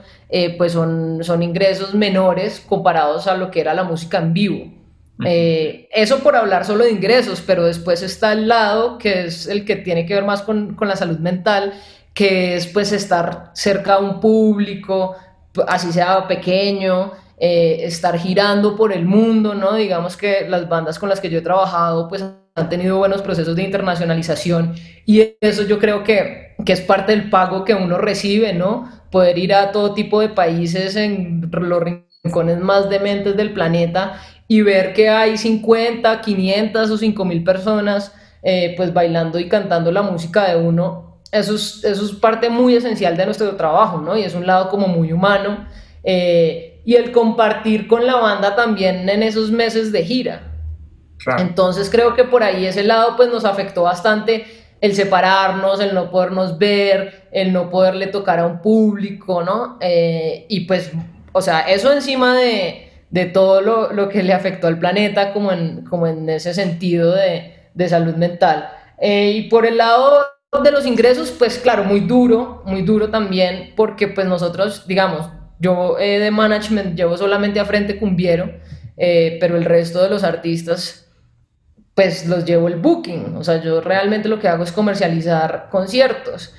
pues 0.57 0.72
son, 0.72 1.22
son 1.25 1.43
ingresos 1.43 1.93
menores 1.93 2.62
comparados 2.65 3.27
a 3.27 3.36
lo 3.36 3.51
que 3.51 3.60
era 3.60 3.74
la 3.74 3.84
música 3.84 4.19
en 4.19 4.34
vivo. 4.34 4.72
Eh, 5.25 5.88
eso 5.91 6.19
por 6.19 6.36
hablar 6.36 6.63
solo 6.63 6.84
de 6.84 6.91
ingresos, 6.91 7.41
pero 7.45 7.65
después 7.65 8.01
está 8.01 8.34
el 8.34 8.48
lado 8.48 8.98
que 8.98 9.25
es 9.25 9.48
el 9.48 9.65
que 9.65 9.75
tiene 9.77 10.05
que 10.05 10.13
ver 10.13 10.25
más 10.25 10.41
con, 10.41 10.75
con 10.75 10.88
la 10.88 10.95
salud 10.95 11.19
mental, 11.19 11.74
que 12.15 12.55
es 12.55 12.65
pues 12.65 12.91
estar 12.93 13.51
cerca 13.53 13.95
a 13.95 14.00
un 14.00 14.19
público, 14.19 15.15
así 15.67 15.91
sea 15.91 16.27
pequeño, 16.27 17.12
eh, 17.38 17.79
estar 17.81 18.17
girando 18.17 18.77
por 18.77 18.93
el 18.93 19.05
mundo, 19.05 19.53
¿no? 19.53 19.75
Digamos 19.75 20.15
que 20.15 20.48
las 20.50 20.67
bandas 20.69 20.98
con 20.98 21.10
las 21.10 21.19
que 21.19 21.29
yo 21.29 21.39
he 21.39 21.41
trabajado 21.41 22.07
pues 22.07 22.24
han 22.24 22.69
tenido 22.69 22.98
buenos 22.98 23.22
procesos 23.22 23.55
de 23.57 23.63
internacionalización 23.63 24.75
y 25.05 25.36
eso 25.41 25.63
yo 25.63 25.77
creo 25.77 26.05
que, 26.05 26.55
que 26.65 26.72
es 26.72 26.79
parte 26.79 27.12
del 27.12 27.29
pago 27.29 27.65
que 27.65 27.74
uno 27.74 27.98
recibe, 27.98 28.53
¿no? 28.53 28.89
Poder 29.12 29.38
ir 29.38 29.53
a 29.53 29.74
todo 29.74 29.93
tipo 29.93 30.22
de 30.22 30.29
países 30.29 30.95
en 30.95 31.51
los 31.51 31.84
rincones 31.84 32.60
más 32.60 32.89
dementes 32.89 33.36
del 33.36 33.51
planeta 33.53 34.22
y 34.48 34.62
ver 34.62 34.93
que 34.93 35.10
hay 35.10 35.38
50, 35.38 36.22
500 36.22 36.89
o 36.89 36.98
5 36.98 37.25
mil 37.25 37.43
personas 37.43 38.13
eh, 38.41 38.74
pues 38.77 38.93
bailando 38.93 39.38
y 39.39 39.50
cantando 39.50 39.91
la 39.91 40.03
música 40.03 40.50
de 40.50 40.55
uno, 40.55 41.14
eso 41.32 41.55
es, 41.55 41.84
eso 41.84 42.05
es 42.05 42.12
parte 42.13 42.50
muy 42.50 42.75
esencial 42.75 43.17
de 43.17 43.25
nuestro 43.25 43.55
trabajo, 43.55 44.00
¿no? 44.00 44.17
Y 44.17 44.24
es 44.24 44.36
un 44.36 44.48
lado 44.48 44.70
como 44.70 44.88
muy 44.88 45.12
humano. 45.12 45.67
Eh, 46.03 46.82
y 46.86 46.96
el 46.96 47.12
compartir 47.12 47.88
con 47.88 48.05
la 48.05 48.15
banda 48.15 48.55
también 48.55 49.10
en 49.10 49.24
esos 49.24 49.51
meses 49.51 49.91
de 49.91 50.03
gira. 50.03 50.51
Entonces 51.39 51.89
creo 51.89 52.13
que 52.13 52.24
por 52.24 52.44
ahí 52.44 52.65
ese 52.65 52.84
lado 52.84 53.15
pues 53.15 53.29
nos 53.29 53.46
afectó 53.46 53.84
bastante 53.84 54.46
el 54.82 54.94
separarnos, 54.94 55.79
el 55.79 55.96
no 55.96 56.12
podernos 56.12 56.60
ver, 56.60 57.27
el 57.32 57.51
no 57.51 57.72
poderle 57.72 58.08
tocar 58.08 58.39
a 58.39 58.46
un 58.46 58.62
público, 58.62 59.41
¿no? 59.44 59.77
Eh, 59.82 60.46
y 60.48 60.62
pues, 60.62 60.91
o 61.32 61.41
sea, 61.41 61.62
eso 61.62 61.91
encima 61.91 62.36
de, 62.36 62.91
de 63.10 63.25
todo 63.25 63.62
lo, 63.62 63.91
lo, 63.91 64.10
que 64.10 64.22
le 64.22 64.34
afectó 64.34 64.67
al 64.67 64.77
planeta 64.77 65.34
como 65.34 65.51
en, 65.51 65.86
como 65.86 66.05
en 66.05 66.29
ese 66.29 66.53
sentido 66.53 67.15
de, 67.15 67.70
de 67.74 67.89
salud 67.89 68.15
mental. 68.15 68.70
Eh, 69.00 69.32
y 69.32 69.50
por 69.50 69.65
el 69.65 69.77
lado 69.77 70.25
de 70.63 70.71
los 70.71 70.85
ingresos, 70.85 71.31
pues 71.31 71.59
claro, 71.59 71.83
muy 71.83 72.01
duro, 72.01 72.63
muy 72.65 72.81
duro 72.81 73.09
también, 73.09 73.74
porque 73.75 74.07
pues 74.07 74.27
nosotros, 74.27 74.88
digamos, 74.88 75.29
yo 75.59 75.97
eh, 76.00 76.19
de 76.19 76.31
management 76.31 76.95
llevo 76.95 77.17
solamente 77.17 77.59
a 77.59 77.65
Frente 77.65 77.97
Cumbiero, 77.97 78.51
eh, 78.97 79.38
pero 79.39 79.57
el 79.57 79.65
resto 79.65 80.01
de 80.01 80.09
los 80.09 80.24
artistas, 80.24 81.07
pues 81.93 82.27
los 82.27 82.45
llevo 82.45 82.67
el 82.67 82.75
booking, 82.75 83.35
o 83.38 83.43
sea, 83.43 83.62
yo 83.62 83.81
realmente 83.81 84.27
lo 84.27 84.39
que 84.39 84.47
hago 84.47 84.63
es 84.63 84.71
comercializar 84.71 85.69
conciertos. 85.71 86.53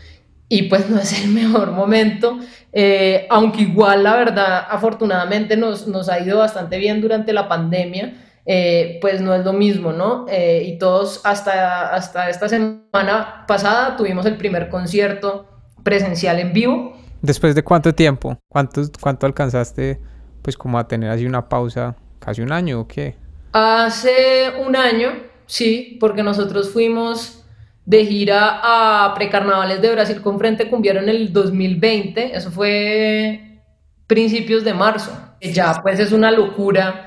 Y 0.49 0.65
pues 0.65 0.89
no 0.91 0.99
es 0.99 1.23
el 1.23 1.31
mejor 1.31 1.73
momento, 1.73 2.39
eh, 2.73 3.27
aunque 3.31 3.63
igual 3.63 4.05
la 4.05 4.17
verdad 4.17 4.67
afortunadamente 4.69 5.57
nos, 5.57 5.87
nos, 5.89 6.09
ha 6.09 6.21
ido 6.21 6.39
bastante 6.39 6.79
bien 6.79 7.01
durante 7.01 7.33
la 7.33 7.49
pandemia, 7.49 8.15
eh, 8.49 8.99
pues 9.01 9.21
no 9.21 9.35
es 9.35 9.45
lo 9.45 9.53
mismo, 9.53 9.93
¿no? 9.93 10.27
Eh, 10.29 10.63
y 10.67 10.79
todos 10.79 11.21
hasta, 11.25 11.93
hasta 11.93 12.31
esta 12.31 12.49
semana 12.49 13.45
pasada 13.49 13.97
tuvimos 13.97 14.25
el 14.25 14.37
primer 14.37 14.69
concierto 14.69 15.47
presencial 15.83 16.39
en 16.39 16.53
vivo. 16.53 16.97
¿Después 17.23 17.57
de 17.57 17.65
cuánto 17.65 17.93
tiempo? 17.93 18.39
¿Cuánto, 18.49 18.83
cuánto 19.01 19.27
alcanzaste 19.27 20.01
pues 20.43 20.57
como 20.57 20.79
a 20.79 20.87
tener 20.87 21.11
así 21.11 21.27
una 21.27 21.49
pausa 21.49 21.97
casi 22.21 22.41
un 22.41 22.53
año 22.53 22.81
o 22.81 22.87
qué? 22.87 23.17
Hace 23.53 24.53
un 24.65 24.77
año, 24.77 25.11
sí, 25.47 25.97
porque 25.99 26.23
nosotros 26.23 26.71
fuimos 26.71 27.45
de 27.85 28.05
gira 28.05 28.61
a 28.63 29.13
precarnavales 29.15 29.83
de 29.83 29.91
Brasil 29.91 30.21
con 30.21 30.39
Frente 30.39 30.71
Cumbiero 30.71 31.01
en 31.01 31.09
el 31.09 31.33
2020, 31.33 32.37
eso 32.37 32.53
fue 32.53 33.61
principios 34.07 34.63
de 34.63 34.75
marzo. 34.75 35.11
Ya 35.41 35.81
pues 35.83 35.99
es 35.99 36.13
una 36.13 36.31
locura 36.31 37.06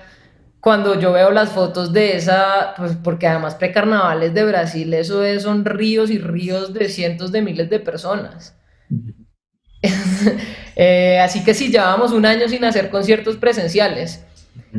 cuando 0.61 0.99
yo 0.99 1.13
veo 1.13 1.31
las 1.31 1.49
fotos 1.49 1.93
de 1.93 2.17
esa, 2.17 2.73
pues 2.75 2.97
porque 3.01 3.27
además 3.27 3.55
precarnavales 3.55 4.33
de 4.33 4.43
Brasil, 4.43 4.93
eso 4.93 5.23
es, 5.23 5.43
son 5.43 5.63
ríos 5.63 6.09
y 6.09 6.17
ríos 6.17 6.73
de 6.73 6.89
cientos 6.89 7.31
de 7.31 7.41
miles 7.41 7.69
de 7.69 7.79
personas. 7.79 8.55
Eh, 10.81 11.19
así 11.19 11.43
que 11.43 11.53
sí, 11.53 11.69
llevamos 11.69 12.13
un 12.13 12.25
año 12.25 12.47
sin 12.47 12.63
hacer 12.63 12.89
conciertos 12.89 13.35
presenciales. 13.35 14.23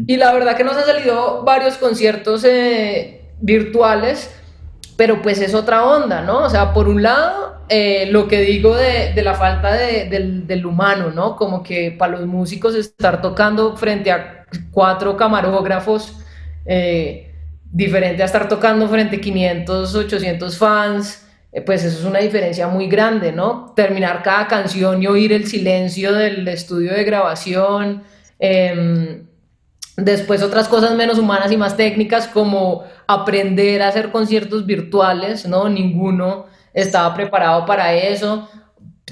Y 0.06 0.16
la 0.16 0.32
verdad 0.32 0.56
que 0.56 0.64
nos 0.64 0.74
han 0.74 0.86
salido 0.86 1.42
varios 1.44 1.76
conciertos 1.76 2.42
eh, 2.44 3.20
virtuales, 3.38 4.34
pero 4.96 5.20
pues 5.20 5.42
es 5.42 5.52
otra 5.52 5.84
onda, 5.84 6.22
¿no? 6.22 6.44
O 6.44 6.48
sea, 6.48 6.72
por 6.72 6.88
un 6.88 7.02
lado, 7.02 7.64
eh, 7.68 8.06
lo 8.10 8.28
que 8.28 8.40
digo 8.40 8.74
de, 8.74 9.12
de 9.12 9.22
la 9.22 9.34
falta 9.34 9.74
de, 9.74 10.08
del, 10.08 10.46
del, 10.46 10.64
humano, 10.64 11.10
¿no? 11.10 11.36
Como 11.36 11.62
que 11.62 11.90
para 11.90 12.12
los 12.12 12.26
músicos 12.26 12.74
estar 12.74 13.20
tocando 13.20 13.76
frente 13.76 14.10
a 14.10 14.39
cuatro 14.70 15.16
camarógrafos, 15.16 16.18
eh, 16.66 17.32
diferente 17.72 18.22
a 18.22 18.26
estar 18.26 18.48
tocando 18.48 18.88
frente 18.88 19.16
a 19.16 19.20
500, 19.20 19.94
800 19.94 20.58
fans, 20.58 21.26
eh, 21.52 21.60
pues 21.60 21.84
eso 21.84 21.98
es 21.98 22.04
una 22.04 22.20
diferencia 22.20 22.68
muy 22.68 22.88
grande, 22.88 23.32
¿no? 23.32 23.72
Terminar 23.74 24.22
cada 24.22 24.46
canción 24.46 25.02
y 25.02 25.06
oír 25.06 25.32
el 25.32 25.46
silencio 25.46 26.12
del 26.12 26.46
estudio 26.48 26.92
de 26.92 27.04
grabación. 27.04 28.02
Em, 28.38 29.26
después 29.96 30.42
otras 30.42 30.68
cosas 30.68 30.94
menos 30.94 31.18
humanas 31.18 31.52
y 31.52 31.56
más 31.56 31.76
técnicas 31.76 32.28
como 32.28 32.84
aprender 33.06 33.82
a 33.82 33.88
hacer 33.88 34.10
conciertos 34.10 34.64
virtuales, 34.66 35.46
¿no? 35.46 35.68
Ninguno 35.68 36.46
estaba 36.72 37.14
preparado 37.14 37.66
para 37.66 37.92
eso. 37.94 38.48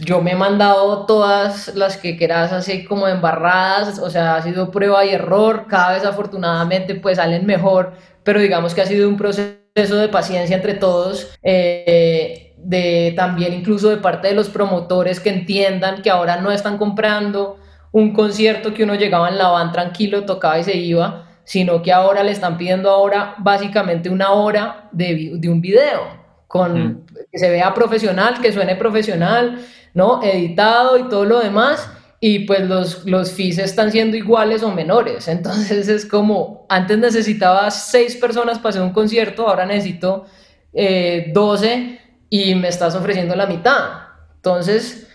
Yo 0.01 0.21
me 0.21 0.33
he 0.33 0.37
mandado 0.37 1.07
todas 1.07 1.75
las 1.75 1.97
que 1.97 2.17
quieras 2.17 2.53
así 2.53 2.85
como 2.85 3.09
embarradas, 3.09 3.99
o 3.99 4.11
sea, 4.11 4.37
ha 4.37 4.43
sido 4.43 4.71
prueba 4.71 5.05
y 5.05 5.11
error, 5.11 5.67
cada 5.69 5.93
vez 5.93 6.05
afortunadamente 6.05 6.95
pues 6.95 7.17
salen 7.17 7.47
mejor, 7.47 7.93
pero 8.23 8.41
digamos 8.41 8.75
que 8.75 8.83
ha 8.83 8.87
sido 8.87 9.09
un 9.09 9.17
proceso 9.17 9.59
de 9.75 10.09
paciencia 10.09 10.57
entre 10.57 10.75
todos, 10.75 11.31
eh, 11.43 12.55
de 12.59 13.13
también 13.17 13.55
incluso 13.55 13.89
de 13.89 13.99
parte 13.99 14.29
de 14.29 14.35
los 14.35 14.49
promotores 14.49 15.21
que 15.21 15.31
entiendan 15.31 16.03
que 16.03 16.11
ahora 16.11 16.37
no 16.37 16.51
están 16.51 16.79
comprando 16.79 17.59
un 17.93 18.13
concierto 18.13 18.75
que 18.75 18.85
uno 18.85 18.95
llegaba 18.95 19.29
en 19.29 19.39
la 19.39 19.49
van 19.49 19.73
tranquilo, 19.73 20.25
tocaba 20.25 20.59
y 20.59 20.65
se 20.65 20.77
iba, 20.77 21.27
sino 21.45 21.83
que 21.83 21.93
ahora 21.93 22.23
le 22.23 22.33
están 22.33 22.59
pidiendo 22.59 22.91
ahora 22.91 23.35
básicamente 23.39 24.11
una 24.11 24.33
hora 24.33 24.89
de, 24.93 25.33
de 25.35 25.49
un 25.49 25.61
video, 25.61 26.19
con 26.47 27.07
que 27.31 27.39
se 27.39 27.51
vea 27.51 27.73
profesional, 27.75 28.41
que 28.41 28.53
suene 28.53 28.77
profesional, 28.77 29.61
¿no? 29.99 30.23
Editado 30.23 30.97
y 30.97 31.09
todo 31.09 31.25
lo 31.25 31.41
demás 31.41 31.91
y 32.21 32.41
pues 32.41 32.69
los, 32.69 33.05
los 33.05 33.33
fees 33.33 33.59
están 33.59 33.91
siendo 33.91 34.17
iguales 34.17 34.63
o 34.63 34.71
menores. 34.71 35.27
Entonces 35.37 35.89
es 35.89 36.07
como, 36.07 36.67
antes 36.69 36.97
necesitaba 36.99 37.71
seis 37.71 38.17
personas 38.17 38.59
para 38.59 38.71
hacer 38.71 38.83
un 38.83 38.93
concierto, 38.93 39.49
ahora 39.49 39.67
necesito 39.67 40.25
eh, 40.73 41.31
12 41.35 42.01
y 42.31 42.55
me 42.55 42.69
estás 42.69 42.95
ofreciendo 42.95 43.35
la 43.35 43.47
mitad. 43.47 43.89
Entonces, 44.37 45.09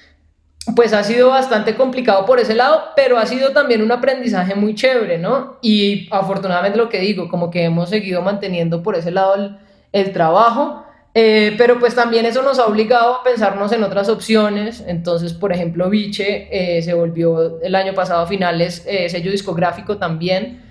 pues 0.76 0.92
ha 0.92 1.04
sido 1.04 1.30
bastante 1.30 1.76
complicado 1.76 2.26
por 2.26 2.40
ese 2.40 2.54
lado, 2.54 2.84
pero 2.96 3.18
ha 3.18 3.26
sido 3.26 3.52
también 3.52 3.82
un 3.82 3.92
aprendizaje 3.92 4.54
muy 4.54 4.76
chévere, 4.76 5.18
¿no? 5.18 5.60
Y 5.62 6.10
afortunadamente 6.12 6.78
lo 6.78 6.90
que 6.90 7.00
digo, 7.00 7.30
como 7.30 7.50
que 7.50 7.64
hemos 7.64 7.90
seguido 7.90 8.22
manteniendo 8.22 8.84
por 8.84 8.96
ese 8.96 9.12
lado 9.12 9.36
el, 9.36 9.58
el 9.94 10.12
trabajo 10.12 10.83
eh, 11.16 11.54
pero 11.60 11.80
pues 11.80 11.94
también 11.94 12.26
eso 12.26 12.42
nos 12.42 12.58
ha 12.58 12.66
obligado 12.66 13.16
a 13.16 13.24
pensarnos 13.24 13.72
en 13.72 13.84
otras 13.84 14.10
opciones. 14.10 14.84
Entonces, 14.88 15.34
por 15.34 15.52
ejemplo, 15.52 15.90
Viche 15.90 16.48
eh, 16.52 16.82
se 16.82 16.94
volvió 16.94 17.62
el 17.62 17.76
año 17.76 17.94
pasado 17.94 18.22
a 18.24 18.28
finales 18.28 18.84
eh, 18.88 19.10
sello 19.10 19.32
discográfico 19.32 19.98
también, 19.98 20.64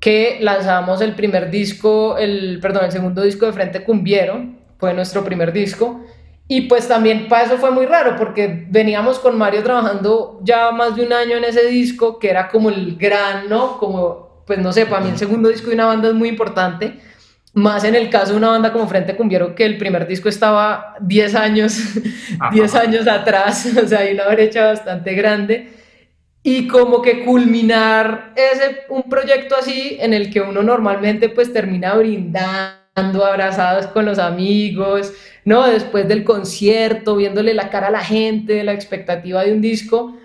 que 0.00 0.38
lanzamos 0.40 1.00
el 1.02 1.14
primer 1.14 1.50
disco, 1.50 2.16
el, 2.16 2.58
perdón, 2.60 2.86
el 2.86 2.92
segundo 2.92 3.22
disco 3.22 3.46
de 3.46 3.52
Frente 3.52 3.84
Cumbiero, 3.84 4.46
fue 4.78 4.94
nuestro 4.94 5.24
primer 5.24 5.52
disco. 5.52 6.00
Y 6.48 6.62
pues 6.62 6.88
también 6.88 7.28
para 7.28 7.44
eso 7.44 7.56
fue 7.58 7.70
muy 7.70 7.86
raro, 7.86 8.16
porque 8.16 8.66
veníamos 8.68 9.18
con 9.18 9.38
Mario 9.38 9.62
trabajando 9.62 10.40
ya 10.42 10.70
más 10.72 10.96
de 10.96 11.04
un 11.04 11.12
año 11.12 11.36
en 11.36 11.44
ese 11.44 11.66
disco, 11.66 12.18
que 12.18 12.30
era 12.30 12.48
como 12.48 12.68
el 12.68 12.96
gran, 12.96 13.48
¿no? 13.48 13.78
Como, 13.78 14.42
pues 14.46 14.58
no 14.58 14.72
sé, 14.72 14.86
para 14.86 15.02
mí 15.02 15.10
el 15.10 15.18
segundo 15.18 15.48
disco 15.50 15.68
de 15.68 15.74
una 15.74 15.86
banda 15.86 16.08
es 16.08 16.14
muy 16.14 16.28
importante 16.28 16.98
más 17.54 17.84
en 17.84 17.94
el 17.94 18.08
caso 18.08 18.32
de 18.32 18.38
una 18.38 18.48
banda 18.48 18.72
como 18.72 18.88
Frente 18.88 19.14
Cumbiero, 19.14 19.54
que 19.54 19.64
el 19.64 19.76
primer 19.76 20.06
disco 20.06 20.28
estaba 20.28 20.94
10 21.00 21.34
años, 21.34 21.78
10 22.52 22.74
años 22.74 23.06
atrás, 23.06 23.68
o 23.82 23.86
sea, 23.86 24.00
hay 24.00 24.14
una 24.14 24.28
brecha 24.28 24.66
bastante 24.66 25.14
grande. 25.14 25.72
Y 26.44 26.66
como 26.66 27.02
que 27.02 27.24
culminar 27.24 28.32
ese, 28.34 28.82
un 28.88 29.04
proyecto 29.04 29.54
así 29.56 29.96
en 30.00 30.12
el 30.12 30.32
que 30.32 30.40
uno 30.40 30.62
normalmente 30.62 31.28
pues 31.28 31.52
termina 31.52 31.94
brindando, 31.94 33.24
abrazados 33.24 33.86
con 33.88 34.06
los 34.06 34.18
amigos, 34.18 35.12
¿no? 35.44 35.68
Después 35.68 36.08
del 36.08 36.24
concierto, 36.24 37.14
viéndole 37.14 37.54
la 37.54 37.70
cara 37.70 37.88
a 37.88 37.92
la 37.92 38.02
gente, 38.02 38.64
la 38.64 38.72
expectativa 38.72 39.44
de 39.44 39.52
un 39.52 39.60
disco, 39.60 40.16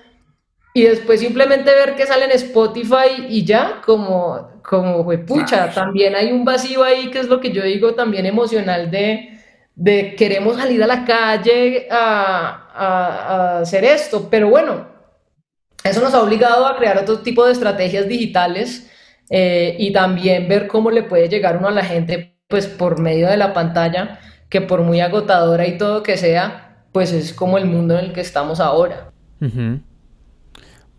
y 0.73 0.83
después 0.83 1.19
simplemente 1.19 1.71
ver 1.71 1.95
que 1.95 2.05
sale 2.05 2.25
en 2.25 2.31
Spotify 2.31 3.25
y 3.29 3.43
ya, 3.43 3.81
como, 3.83 4.56
como 4.67 5.01
fue 5.05 5.17
pucha, 5.17 5.71
también 5.71 6.13
hay 6.13 6.33
un 6.33 6.43
vacío 6.43 6.83
ahí 6.83 7.09
que 7.09 7.19
es 7.19 7.29
lo 7.29 7.39
que 7.39 7.53
yo 7.53 7.63
digo 7.63 7.93
también 7.93 8.25
emocional 8.25 8.91
de, 8.91 9.39
de 9.75 10.13
queremos 10.15 10.57
salir 10.57 10.83
a 10.83 10.87
la 10.87 11.05
calle 11.05 11.87
a, 11.89 12.67
a, 12.75 13.59
hacer 13.59 13.85
esto, 13.85 14.27
pero 14.29 14.49
bueno, 14.49 14.85
eso 15.85 16.01
nos 16.01 16.13
ha 16.13 16.21
obligado 16.21 16.65
a 16.67 16.75
crear 16.75 16.97
otro 16.97 17.19
tipo 17.19 17.45
de 17.45 17.53
estrategias 17.53 18.09
digitales 18.09 18.91
eh, 19.29 19.77
y 19.79 19.93
también 19.93 20.49
ver 20.49 20.67
cómo 20.67 20.91
le 20.91 21.03
puede 21.03 21.29
llegar 21.29 21.55
uno 21.55 21.69
a 21.69 21.71
la 21.71 21.85
gente 21.85 22.37
pues 22.49 22.67
por 22.67 22.99
medio 22.99 23.29
de 23.29 23.37
la 23.37 23.53
pantalla, 23.53 24.19
que 24.49 24.59
por 24.59 24.81
muy 24.81 24.99
agotadora 24.99 25.65
y 25.65 25.77
todo 25.77 26.03
que 26.03 26.17
sea, 26.17 26.83
pues 26.91 27.13
es 27.13 27.33
como 27.33 27.57
el 27.57 27.67
mundo 27.67 27.97
en 27.97 28.03
el 28.03 28.11
que 28.11 28.19
estamos 28.19 28.59
ahora. 28.59 29.13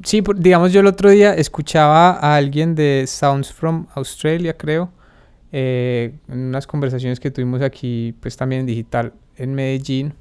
Sí, 0.04 0.22
digamos, 0.36 0.72
yo 0.72 0.80
el 0.80 0.86
otro 0.86 1.10
día 1.10 1.34
escuchaba 1.34 2.10
a 2.10 2.36
alguien 2.36 2.74
de 2.76 3.04
Sounds 3.06 3.52
from 3.52 3.86
Australia, 3.94 4.56
creo, 4.56 4.92
eh, 5.50 6.14
en 6.28 6.38
unas 6.48 6.68
conversaciones 6.68 7.18
que 7.18 7.32
tuvimos 7.32 7.62
aquí, 7.62 8.14
pues 8.20 8.36
también 8.36 8.60
en 8.60 8.66
digital, 8.66 9.12
en 9.36 9.54
Medellín, 9.54 10.14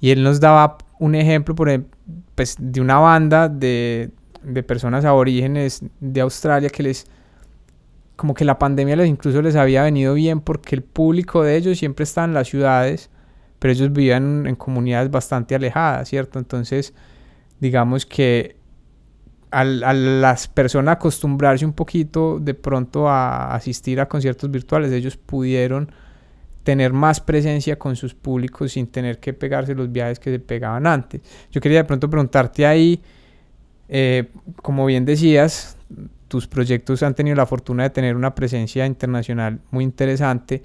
y 0.00 0.10
él 0.10 0.22
nos 0.22 0.40
daba 0.40 0.78
un 0.98 1.14
ejemplo, 1.14 1.54
por 1.54 1.70
pues, 2.34 2.56
de 2.58 2.80
una 2.80 2.98
banda 2.98 3.48
de, 3.48 4.10
de 4.42 4.62
personas 4.64 5.04
aborígenes 5.04 5.84
de 6.00 6.20
Australia 6.20 6.68
que 6.68 6.82
les, 6.82 7.06
como 8.16 8.34
que 8.34 8.44
la 8.44 8.58
pandemia 8.58 8.96
les 8.96 9.08
incluso 9.08 9.40
les 9.42 9.54
había 9.54 9.84
venido 9.84 10.14
bien 10.14 10.40
porque 10.40 10.74
el 10.74 10.82
público 10.82 11.44
de 11.44 11.56
ellos 11.56 11.78
siempre 11.78 12.02
está 12.02 12.24
en 12.24 12.34
las 12.34 12.48
ciudades, 12.48 13.10
pero 13.60 13.72
ellos 13.72 13.92
vivían 13.92 14.46
en 14.46 14.56
comunidades 14.56 15.10
bastante 15.10 15.54
alejadas, 15.54 16.08
¿cierto? 16.08 16.40
Entonces, 16.40 16.94
digamos 17.60 18.06
que 18.06 18.57
a, 19.50 19.64
las 19.64 20.48
personas 20.48 20.96
acostumbrarse 20.96 21.64
un 21.64 21.72
poquito 21.72 22.38
de 22.38 22.54
pronto 22.54 23.08
a 23.08 23.54
asistir 23.54 24.00
a 24.00 24.08
conciertos 24.08 24.50
virtuales, 24.50 24.92
ellos 24.92 25.16
pudieron 25.16 25.90
tener 26.62 26.92
más 26.92 27.20
presencia 27.20 27.78
con 27.78 27.96
sus 27.96 28.14
públicos 28.14 28.72
sin 28.72 28.88
tener 28.88 29.18
que 29.18 29.32
pegarse 29.32 29.74
los 29.74 29.90
viajes 29.90 30.18
que 30.18 30.30
se 30.30 30.38
pegaban 30.38 30.86
antes. 30.86 31.22
Yo 31.50 31.60
quería 31.60 31.78
de 31.78 31.84
pronto 31.84 32.10
preguntarte 32.10 32.66
ahí, 32.66 33.00
eh, 33.88 34.28
como 34.62 34.84
bien 34.84 35.04
decías, 35.04 35.78
tus 36.28 36.46
proyectos 36.46 37.02
han 37.02 37.14
tenido 37.14 37.36
la 37.36 37.46
fortuna 37.46 37.84
de 37.84 37.90
tener 37.90 38.16
una 38.16 38.34
presencia 38.34 38.84
internacional 38.84 39.60
muy 39.70 39.82
interesante. 39.82 40.62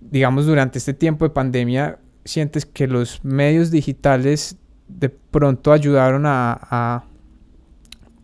Digamos, 0.00 0.46
durante 0.46 0.78
este 0.78 0.92
tiempo 0.92 1.24
de 1.24 1.30
pandemia, 1.30 1.98
¿sientes 2.24 2.66
que 2.66 2.88
los 2.88 3.24
medios 3.24 3.70
digitales 3.70 4.56
de 4.88 5.08
pronto 5.08 5.70
ayudaron 5.70 6.24
a 6.26 7.04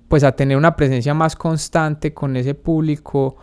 pues 0.08 0.24
a 0.24 0.32
tener 0.32 0.56
una 0.56 0.74
presencia 0.74 1.14
más 1.14 1.36
constante 1.36 2.14
con 2.14 2.36
ese 2.36 2.54
público 2.54 3.36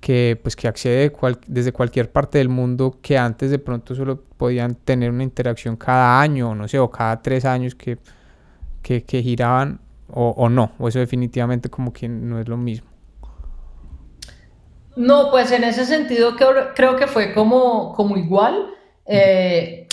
que 0.00 0.38
pues 0.40 0.54
que 0.54 0.68
accede 0.68 1.12
desde 1.46 1.72
cualquier 1.72 2.10
parte 2.10 2.38
del 2.38 2.48
mundo 2.48 2.98
que 3.02 3.18
antes 3.18 3.50
de 3.50 3.58
pronto 3.58 3.94
solo 3.94 4.22
podían 4.36 4.74
tener 4.74 5.10
una 5.10 5.24
interacción 5.24 5.76
cada 5.76 6.20
año, 6.20 6.54
no 6.54 6.68
sé, 6.68 6.78
o 6.78 6.90
cada 6.90 7.20
tres 7.20 7.44
años 7.44 7.74
que, 7.74 7.98
que, 8.82 9.22
giraban 9.22 9.80
o, 10.10 10.48
no, 10.48 10.72
o 10.78 10.88
eso 10.88 10.98
definitivamente 11.00 11.68
como 11.68 11.92
que 11.92 12.08
no 12.08 12.40
es 12.40 12.48
lo 12.48 12.56
mismo. 12.56 12.88
No, 14.96 15.30
pues 15.30 15.52
en 15.52 15.64
ese 15.64 15.84
sentido 15.84 16.34
creo, 16.36 16.96
que 16.96 17.06
fue 17.06 17.34
como, 17.34 17.92
como 17.94 18.16
igual. 18.16 18.74
Eh, 19.06 19.86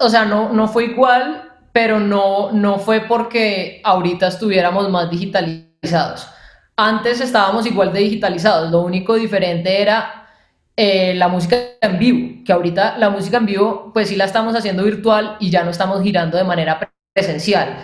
o, 0.00 0.08
sea, 0.08 0.24
no, 0.24 0.52
no 0.52 0.66
fue 0.66 0.86
igual, 0.86 1.49
pero 1.72 2.00
no, 2.00 2.52
no 2.52 2.78
fue 2.78 3.00
porque 3.00 3.80
ahorita 3.84 4.28
estuviéramos 4.28 4.88
más 4.90 5.10
digitalizados. 5.10 6.28
antes 6.76 7.20
estábamos 7.20 7.66
igual 7.66 7.92
de 7.92 8.00
digitalizados, 8.00 8.70
lo 8.70 8.80
único 8.80 9.14
diferente 9.14 9.80
era 9.82 10.28
eh, 10.76 11.14
la 11.14 11.28
música 11.28 11.56
en 11.80 11.98
vivo, 11.98 12.44
que 12.44 12.52
ahorita 12.52 12.96
la 12.98 13.10
música 13.10 13.36
en 13.36 13.46
vivo 13.46 13.90
pues 13.92 14.08
sí 14.08 14.16
la 14.16 14.24
estamos 14.24 14.54
haciendo 14.56 14.82
virtual 14.84 15.36
y 15.38 15.50
ya 15.50 15.62
no 15.62 15.70
estamos 15.70 16.02
girando 16.02 16.38
de 16.38 16.44
manera 16.44 16.92
presencial. 17.12 17.76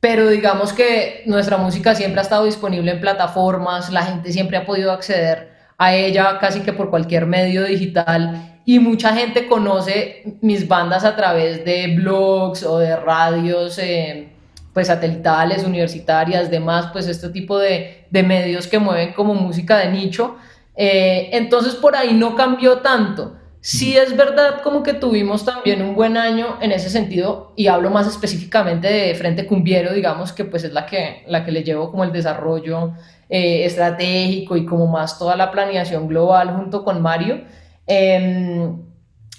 Pero 0.00 0.28
digamos 0.28 0.72
que 0.72 1.22
nuestra 1.26 1.56
música 1.56 1.94
siempre 1.94 2.20
ha 2.20 2.24
estado 2.24 2.44
disponible 2.44 2.90
en 2.90 3.00
plataformas, 3.00 3.90
la 3.90 4.02
gente 4.02 4.32
siempre 4.32 4.56
ha 4.56 4.66
podido 4.66 4.92
acceder 4.92 5.52
a 5.78 5.94
ella 5.94 6.38
casi 6.38 6.60
que 6.60 6.72
por 6.72 6.90
cualquier 6.90 7.26
medio 7.26 7.64
digital 7.64 8.51
y 8.64 8.78
mucha 8.78 9.14
gente 9.14 9.46
conoce 9.46 10.36
mis 10.40 10.68
bandas 10.68 11.04
a 11.04 11.16
través 11.16 11.64
de 11.64 11.94
blogs 11.96 12.62
o 12.62 12.78
de 12.78 12.96
radios 12.96 13.78
eh, 13.78 14.28
pues 14.72 14.86
satelitales, 14.86 15.64
universitarias, 15.64 16.50
demás, 16.50 16.88
pues 16.92 17.06
este 17.08 17.28
tipo 17.28 17.58
de, 17.58 18.04
de, 18.10 18.22
medios 18.22 18.66
que 18.66 18.78
mueven 18.78 19.12
como 19.12 19.34
música 19.34 19.78
de 19.78 19.90
nicho. 19.90 20.36
Eh, 20.74 21.30
entonces 21.32 21.74
por 21.74 21.96
ahí 21.96 22.14
no 22.14 22.34
cambió 22.36 22.78
tanto. 22.78 23.36
Sí 23.60 23.96
es 23.96 24.16
verdad 24.16 24.60
como 24.62 24.82
que 24.82 24.94
tuvimos 24.94 25.44
también 25.44 25.82
un 25.82 25.94
buen 25.94 26.16
año 26.16 26.58
en 26.60 26.72
ese 26.72 26.90
sentido 26.90 27.52
y 27.54 27.68
hablo 27.68 27.90
más 27.90 28.08
específicamente 28.08 28.88
de 28.88 29.14
Frente 29.14 29.46
Cumbiero, 29.46 29.92
digamos 29.92 30.32
que 30.32 30.44
pues 30.44 30.64
es 30.64 30.72
la 30.72 30.84
que, 30.86 31.22
la 31.28 31.44
que 31.44 31.52
le 31.52 31.62
llevo 31.62 31.88
como 31.90 32.02
el 32.02 32.10
desarrollo 32.10 32.94
eh, 33.28 33.64
estratégico 33.64 34.56
y 34.56 34.66
como 34.66 34.88
más 34.88 35.16
toda 35.16 35.36
la 35.36 35.52
planeación 35.52 36.08
global 36.08 36.56
junto 36.56 36.84
con 36.84 37.00
Mario. 37.02 37.42
Eh, 37.86 38.72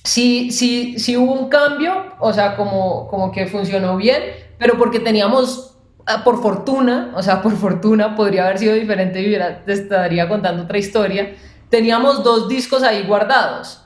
sí, 0.04 0.52
sí, 0.52 1.00
sí 1.00 1.18
hubo 1.18 1.34
un 1.34 1.50
cambio, 1.50 2.14
o 2.20 2.34
sea, 2.34 2.56
como, 2.56 3.08
como 3.08 3.32
que 3.32 3.48
funcionó 3.48 3.98
bien, 3.98 4.22
pero 4.58 4.78
porque 4.78 5.00
teníamos, 5.00 5.78
ah, 6.06 6.24
por 6.24 6.42
fortuna, 6.42 7.12
o 7.16 7.24
sea, 7.24 7.42
por 7.42 7.56
fortuna 7.56 8.16
podría 8.16 8.46
haber 8.46 8.60
sido 8.60 8.74
diferente 8.74 9.22
y 9.22 9.38
te 9.66 9.74
estaría 9.74 10.28
contando 10.28 10.64
otra 10.64 10.78
historia, 10.78 11.36
teníamos 11.70 12.24
dos 12.24 12.48
discos 12.48 12.84
ahí 12.84 13.04
guardados 13.04 13.80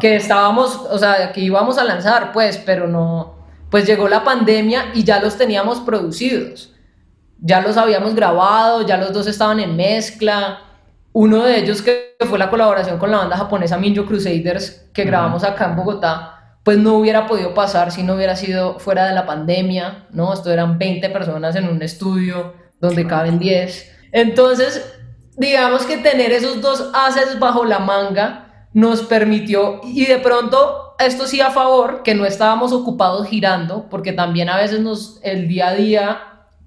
que 0.00 0.16
estábamos, 0.16 0.76
o 0.76 0.98
sea, 0.98 1.32
que 1.32 1.40
íbamos 1.40 1.76
a 1.78 1.84
lanzar, 1.84 2.32
pues, 2.32 2.56
pero 2.58 2.86
no, 2.86 3.34
pues 3.70 3.86
llegó 3.86 4.08
la 4.08 4.22
pandemia 4.22 4.92
y 4.94 5.02
ya 5.04 5.20
los 5.20 5.36
teníamos 5.36 5.80
producidos. 5.80 6.72
Ya 7.38 7.60
los 7.60 7.76
habíamos 7.76 8.14
grabado, 8.14 8.86
ya 8.86 8.96
los 8.96 9.12
dos 9.12 9.26
estaban 9.26 9.60
en 9.60 9.76
mezcla. 9.76 10.60
Uno 11.18 11.44
de 11.44 11.58
ellos 11.58 11.80
que 11.80 12.14
fue 12.28 12.38
la 12.38 12.50
colaboración 12.50 12.98
con 12.98 13.10
la 13.10 13.16
banda 13.16 13.38
japonesa 13.38 13.78
Minjo 13.78 14.04
Crusaders 14.04 14.90
que 14.92 15.04
grabamos 15.04 15.44
acá 15.44 15.64
en 15.64 15.74
Bogotá, 15.74 16.58
pues 16.62 16.76
no 16.76 16.98
hubiera 16.98 17.26
podido 17.26 17.54
pasar 17.54 17.90
si 17.90 18.02
no 18.02 18.16
hubiera 18.16 18.36
sido 18.36 18.78
fuera 18.78 19.06
de 19.06 19.14
la 19.14 19.24
pandemia, 19.24 20.08
¿no? 20.10 20.34
Esto 20.34 20.52
eran 20.52 20.76
20 20.76 21.08
personas 21.08 21.56
en 21.56 21.70
un 21.70 21.80
estudio 21.80 22.52
donde 22.82 23.06
caben 23.06 23.38
10. 23.38 23.92
Entonces, 24.12 24.94
digamos 25.38 25.86
que 25.86 25.96
tener 25.96 26.32
esos 26.32 26.60
dos 26.60 26.90
haces 26.92 27.38
bajo 27.38 27.64
la 27.64 27.78
manga 27.78 28.68
nos 28.74 29.00
permitió, 29.00 29.80
y 29.84 30.04
de 30.04 30.18
pronto 30.18 30.96
esto 30.98 31.26
sí 31.26 31.40
a 31.40 31.50
favor, 31.50 32.02
que 32.02 32.14
no 32.14 32.26
estábamos 32.26 32.74
ocupados 32.74 33.26
girando, 33.26 33.88
porque 33.88 34.12
también 34.12 34.50
a 34.50 34.58
veces 34.58 34.80
nos, 34.80 35.18
el 35.22 35.48
día 35.48 35.68
a 35.68 35.74
día 35.74 36.18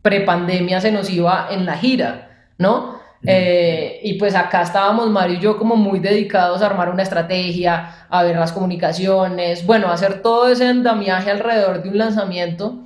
prepandemia 0.02 0.82
se 0.82 0.92
nos 0.92 1.08
iba 1.12 1.50
en 1.52 1.68
la 1.68 1.78
gira, 1.78 2.48
¿no? 2.58 2.99
Eh, 3.26 4.00
y 4.04 4.14
pues 4.14 4.34
acá 4.34 4.62
estábamos 4.62 5.10
Mario 5.10 5.38
y 5.38 5.42
yo 5.42 5.58
como 5.58 5.76
muy 5.76 6.00
dedicados 6.00 6.62
a 6.62 6.68
armar 6.68 6.90
una 6.90 7.04
estrategia, 7.04 8.06
a 8.10 8.24
ver 8.24 8.38
las 8.38 8.54
comunicaciones, 8.54 9.66
bueno, 9.66 9.92
hacer 9.92 10.22
todo 10.22 10.48
ese 10.48 10.66
andamiaje 10.66 11.30
alrededor 11.30 11.84
de 11.84 11.90
un 11.90 11.98
lanzamiento, 11.98 12.84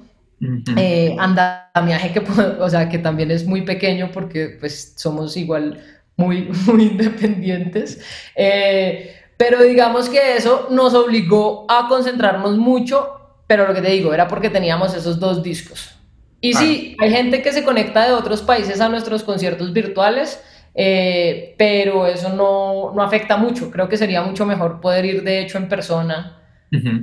eh, 0.75 1.15
andamiaje 1.19 2.11
que, 2.11 2.19
o 2.59 2.69
sea, 2.69 2.89
que 2.89 2.97
también 2.97 3.31
es 3.31 3.45
muy 3.45 3.61
pequeño 3.61 4.09
porque 4.11 4.57
pues 4.59 4.93
somos 4.97 5.37
igual 5.37 5.79
muy, 6.17 6.49
muy 6.65 6.83
independientes. 6.83 8.01
Eh, 8.35 9.15
pero 9.37 9.61
digamos 9.63 10.09
que 10.09 10.37
eso 10.37 10.67
nos 10.71 10.93
obligó 10.93 11.65
a 11.69 11.87
concentrarnos 11.87 12.57
mucho, 12.57 13.19
pero 13.47 13.67
lo 13.67 13.73
que 13.73 13.81
te 13.81 13.91
digo, 13.91 14.13
era 14.13 14.27
porque 14.27 14.49
teníamos 14.49 14.95
esos 14.95 15.19
dos 15.19 15.43
discos. 15.43 15.95
Y 16.43 16.53
sí, 16.53 16.97
hay 16.99 17.10
gente 17.10 17.41
que 17.41 17.53
se 17.53 17.63
conecta 17.63 18.06
de 18.06 18.12
otros 18.12 18.41
países 18.41 18.82
a 18.82 18.89
nuestros 18.89 19.23
conciertos 19.23 19.71
virtuales, 19.71 20.43
eh, 20.75 21.56
pero 21.58 22.06
eso 22.06 22.27
no, 22.27 22.91
no, 22.93 23.01
afecta 23.01 23.38
mucho. 23.38 23.71
Creo 23.71 23.88
que 23.88 23.95
sería 23.95 24.21
mucho 24.21 24.45
mejor 24.45 24.82
poder 24.82 25.06
ir 25.06 25.23
de 25.23 25.39
hecho 25.39 25.58
en 25.58 25.69
persona. 25.69 26.39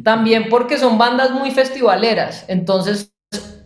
También 0.05 0.49
porque 0.51 0.77
son 0.77 0.99
bandas 0.99 1.31
muy 1.31 1.53
festivaleras, 1.53 2.45
entonces 2.49 3.15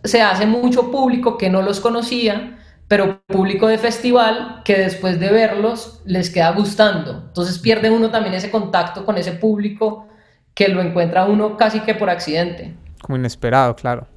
se 0.03 0.21
hace 0.21 0.45
mucho 0.45 0.91
público 0.91 1.35
que 1.35 1.49
no 1.49 1.63
los 1.63 1.79
conocía 1.79 2.59
pero 2.87 3.21
público 3.25 3.67
de 3.67 3.77
festival 3.77 4.61
que 4.63 4.77
después 4.77 5.19
de 5.19 5.29
verlos 5.31 6.01
les 6.05 6.29
queda 6.29 6.51
gustando. 6.51 7.23
Entonces 7.27 7.57
pierde 7.59 7.89
uno 7.89 8.11
también 8.11 8.35
ese 8.35 8.51
contacto 8.51 9.05
con 9.05 9.17
ese 9.17 9.31
público 9.31 10.07
que 10.53 10.67
lo 10.67 10.81
encuentra 10.81 11.25
uno 11.25 11.57
casi 11.57 11.79
que 11.79 11.95
por 11.95 12.09
accidente. 12.09 12.75
Como 13.01 13.17
inesperado, 13.17 13.75
claro. 13.75 14.07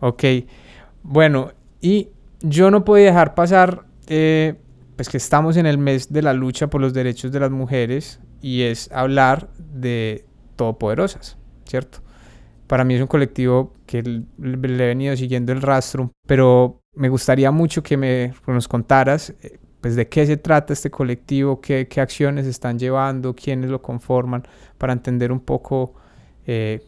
Ok, 0.00 0.24
bueno, 1.08 1.52
y 1.80 2.08
yo 2.40 2.72
no 2.72 2.84
podía 2.84 3.06
dejar 3.06 3.36
pasar, 3.36 3.84
eh, 4.08 4.54
pues 4.96 5.08
que 5.08 5.18
estamos 5.18 5.56
en 5.56 5.66
el 5.66 5.78
mes 5.78 6.12
de 6.12 6.20
la 6.20 6.32
lucha 6.32 6.66
por 6.68 6.80
los 6.80 6.92
derechos 6.92 7.30
de 7.30 7.38
las 7.38 7.50
mujeres 7.52 8.20
y 8.40 8.62
es 8.62 8.90
hablar 8.90 9.48
de 9.56 10.24
Todopoderosas, 10.56 11.38
¿cierto? 11.64 12.00
Para 12.66 12.82
mí 12.82 12.94
es 12.94 13.00
un 13.00 13.06
colectivo 13.06 13.72
que 13.86 14.02
le 14.02 14.84
he 14.84 14.88
venido 14.88 15.16
siguiendo 15.16 15.52
el 15.52 15.62
rastro, 15.62 16.10
pero 16.26 16.80
me 16.94 17.08
gustaría 17.08 17.52
mucho 17.52 17.84
que 17.84 17.96
me 17.96 18.34
nos 18.48 18.66
contaras 18.66 19.32
eh, 19.42 19.60
pues 19.80 19.94
de 19.94 20.08
qué 20.08 20.26
se 20.26 20.36
trata 20.36 20.72
este 20.72 20.90
colectivo, 20.90 21.60
qué, 21.60 21.86
qué, 21.86 22.00
acciones 22.00 22.46
están 22.46 22.80
llevando, 22.80 23.36
quiénes 23.36 23.70
lo 23.70 23.80
conforman, 23.80 24.42
para 24.76 24.92
entender 24.92 25.30
un 25.30 25.38
poco 25.38 25.94
eh, 26.46 26.82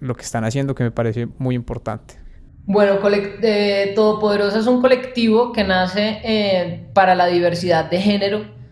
lo 0.00 0.14
que 0.14 0.22
están 0.22 0.44
haciendo, 0.44 0.74
que 0.74 0.84
me 0.84 0.90
parece 0.90 1.26
muy 1.38 1.54
importante. 1.54 2.21
Bueno, 2.64 2.98
eh, 3.42 3.92
Todopoderosa 3.94 4.58
es 4.58 4.66
un 4.66 4.80
colectivo 4.80 5.52
que 5.52 5.64
nace 5.64 6.88
para 6.94 7.14
la 7.14 7.26
diversidad 7.26 7.90
de 7.90 8.00
género 8.00 8.62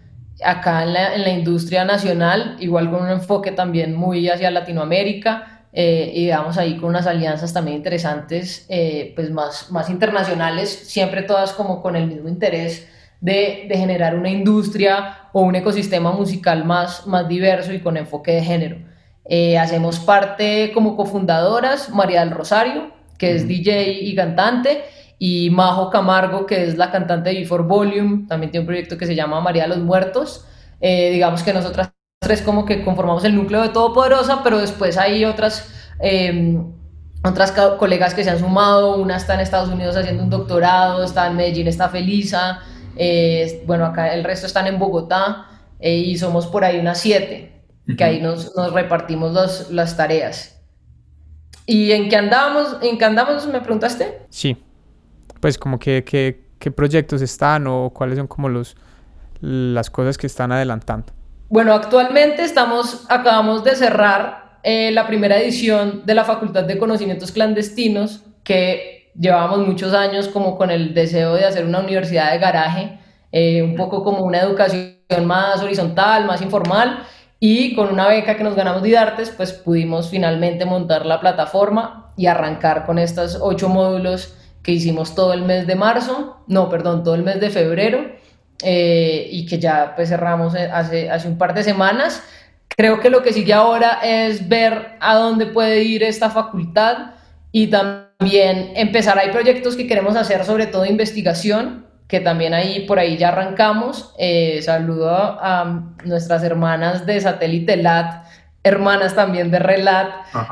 acá 0.44 0.82
en 0.82 0.92
la, 0.92 1.30
industria 1.30 1.84
nacional, 1.84 2.56
igual 2.60 2.90
con 2.90 3.02
un 3.02 3.10
enfoque 3.10 3.52
también 3.52 3.94
muy 3.94 4.28
hacia 4.28 4.50
Latinoamérica 4.50 5.66
eh, 5.72 6.12
y 6.14 6.30
vamos 6.30 6.58
ahí 6.58 6.76
con 6.76 6.90
unas 6.90 7.06
alianzas 7.06 7.52
también 7.52 7.76
interesantes, 7.76 8.66
eh, 8.68 9.12
pues 9.14 9.30
más, 9.30 9.70
más 9.70 9.88
internacionales, 9.90 10.70
siempre 10.70 11.22
todas 11.22 11.52
como 11.52 11.82
con 11.82 11.96
el 11.96 12.06
mismo 12.06 12.28
interés 12.28 12.88
de, 13.20 13.66
de, 13.68 13.76
generar 13.76 14.14
una 14.14 14.30
industria 14.30 15.28
o 15.32 15.42
un 15.42 15.54
ecosistema 15.54 16.12
musical 16.12 16.64
más, 16.64 17.06
más 17.06 17.28
diverso 17.28 17.72
y 17.72 17.80
con 17.80 17.96
enfoque 17.96 18.32
de 18.32 18.42
género. 18.42 18.76
Eh, 19.26 19.58
hacemos 19.58 20.00
parte 20.00 20.72
como 20.72 20.96
cofundadoras 20.96 21.90
María 21.90 22.20
del 22.20 22.30
Rosario, 22.30 22.90
que 23.20 23.36
es 23.36 23.46
DJ 23.46 23.92
y 24.02 24.16
cantante, 24.16 24.82
y 25.18 25.50
Majo 25.50 25.90
Camargo, 25.90 26.46
que 26.46 26.64
es 26.64 26.76
la 26.76 26.90
cantante 26.90 27.30
de 27.30 27.38
Before 27.40 27.62
Volume, 27.62 28.26
también 28.26 28.50
tiene 28.50 28.62
un 28.62 28.66
proyecto 28.66 28.98
que 28.98 29.06
se 29.06 29.14
llama 29.14 29.40
María 29.40 29.64
de 29.64 29.68
los 29.68 29.78
Muertos. 29.78 30.46
digamos 30.80 31.42
que 31.42 31.52
nosotras 31.52 31.92
tres 32.20 32.42
como 32.42 32.66
que 32.66 32.84
conformamos 32.84 33.24
el 33.24 33.34
núcleo 33.34 33.62
de 33.62 33.70
Todopoderosa, 33.70 34.42
pero 34.42 34.58
después 34.58 34.98
hay 34.98 35.24
otras, 35.24 35.72
em, 36.00 36.72
otras 37.24 37.52
colegas 37.78 38.12
que 38.14 38.22
se 38.24 38.30
han 38.30 38.38
sumado, 38.38 38.96
una 38.96 39.16
está 39.16 39.34
en 39.34 39.40
Estados 39.40 39.70
Unidos 39.70 39.96
haciendo 39.96 40.22
un 40.22 40.30
doctorado, 40.30 41.02
está 41.02 41.26
en 41.26 41.36
Medellín, 41.36 41.66
está 41.66 41.88
Felisa, 41.88 42.60
eh, 42.96 43.62
bueno, 43.66 43.86
acá 43.86 44.12
el 44.12 44.22
resto 44.22 44.46
están 44.46 44.66
en 44.66 44.78
Bogotá 44.78 45.46
eh, 45.78 45.96
y 45.96 46.18
somos 46.18 46.46
por 46.46 46.62
ahí 46.62 46.78
unas 46.78 46.98
siete, 46.98 47.64
que 47.96 48.04
ahí 48.04 48.20
nos, 48.20 48.54
nos 48.54 48.72
repartimos 48.72 49.32
los, 49.32 49.70
las 49.70 49.96
tareas. 49.96 50.59
¿Y 51.70 51.92
en 51.92 52.08
qué 52.08 52.16
andamos? 52.16 52.78
¿En 52.82 52.98
qué 52.98 53.04
andamos? 53.04 53.46
¿Me 53.46 53.60
preguntaste? 53.60 54.22
Sí, 54.28 54.56
pues 55.38 55.56
como 55.56 55.78
que, 55.78 56.02
que 56.02 56.48
qué 56.58 56.72
proyectos 56.72 57.22
están 57.22 57.68
o 57.68 57.90
cuáles 57.90 58.18
son 58.18 58.26
como 58.26 58.48
los, 58.48 58.76
las 59.40 59.88
cosas 59.88 60.18
que 60.18 60.26
están 60.26 60.50
adelantando. 60.50 61.12
Bueno, 61.48 61.72
actualmente 61.72 62.42
estamos, 62.42 63.06
acabamos 63.08 63.62
de 63.62 63.76
cerrar 63.76 64.58
eh, 64.64 64.90
la 64.90 65.06
primera 65.06 65.38
edición 65.38 66.02
de 66.04 66.14
la 66.16 66.24
Facultad 66.24 66.64
de 66.64 66.76
Conocimientos 66.76 67.30
Clandestinos, 67.30 68.24
que 68.42 69.12
llevábamos 69.14 69.64
muchos 69.64 69.94
años 69.94 70.26
como 70.26 70.58
con 70.58 70.72
el 70.72 70.92
deseo 70.92 71.34
de 71.34 71.44
hacer 71.44 71.64
una 71.64 71.78
universidad 71.78 72.32
de 72.32 72.38
garaje, 72.38 72.98
eh, 73.30 73.62
un 73.62 73.76
poco 73.76 74.02
como 74.02 74.24
una 74.24 74.40
educación 74.40 75.24
más 75.24 75.62
horizontal, 75.62 76.24
más 76.24 76.42
informal, 76.42 77.04
y 77.40 77.74
con 77.74 77.88
una 77.88 78.06
beca 78.06 78.36
que 78.36 78.44
nos 78.44 78.54
ganamos 78.54 78.82
de 78.82 78.98
Artes, 78.98 79.30
pues 79.34 79.52
pudimos 79.54 80.10
finalmente 80.10 80.66
montar 80.66 81.06
la 81.06 81.20
plataforma 81.20 82.12
y 82.16 82.26
arrancar 82.26 82.84
con 82.84 82.98
estos 82.98 83.38
ocho 83.40 83.70
módulos 83.70 84.34
que 84.62 84.72
hicimos 84.72 85.14
todo 85.14 85.32
el 85.32 85.42
mes 85.42 85.66
de 85.66 85.74
marzo, 85.74 86.36
no, 86.46 86.68
perdón, 86.68 87.02
todo 87.02 87.14
el 87.14 87.22
mes 87.22 87.40
de 87.40 87.48
febrero 87.48 88.12
eh, 88.62 89.26
y 89.30 89.46
que 89.46 89.58
ya 89.58 89.94
pues 89.96 90.10
cerramos 90.10 90.54
eh, 90.54 90.70
hace, 90.70 91.10
hace 91.10 91.28
un 91.28 91.38
par 91.38 91.54
de 91.54 91.62
semanas. 91.62 92.22
Creo 92.68 93.00
que 93.00 93.08
lo 93.08 93.22
que 93.22 93.32
sigue 93.32 93.54
ahora 93.54 94.00
es 94.02 94.46
ver 94.46 94.96
a 95.00 95.16
dónde 95.16 95.46
puede 95.46 95.82
ir 95.82 96.02
esta 96.02 96.28
facultad 96.28 97.12
y 97.52 97.68
también 97.68 98.72
empezar. 98.76 99.18
Hay 99.18 99.30
proyectos 99.30 99.76
que 99.76 99.86
queremos 99.86 100.14
hacer, 100.14 100.44
sobre 100.44 100.66
todo 100.66 100.84
investigación, 100.84 101.86
que 102.10 102.18
también 102.18 102.52
ahí 102.52 102.80
por 102.80 102.98
ahí 102.98 103.16
ya 103.16 103.28
arrancamos. 103.28 104.12
Eh, 104.18 104.60
saludo 104.62 105.08
a, 105.10 105.94
nuestras 106.04 106.42
hermanas 106.42 107.06
de 107.06 107.20
Satélite 107.20 107.76
LAT, 107.76 108.24
hermanas 108.64 109.14
también 109.14 109.50
de 109.50 109.60
Relat, 109.60 110.08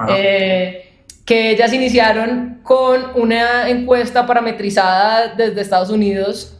eh, 0.08 1.04
que 1.26 1.50
ellas 1.50 1.72
iniciaron 1.72 2.60
con 2.62 3.10
una 3.16 3.68
encuesta 3.68 4.24
parametrizada 4.24 5.34
desde 5.34 5.60
Estados 5.60 5.90
Unidos 5.90 6.54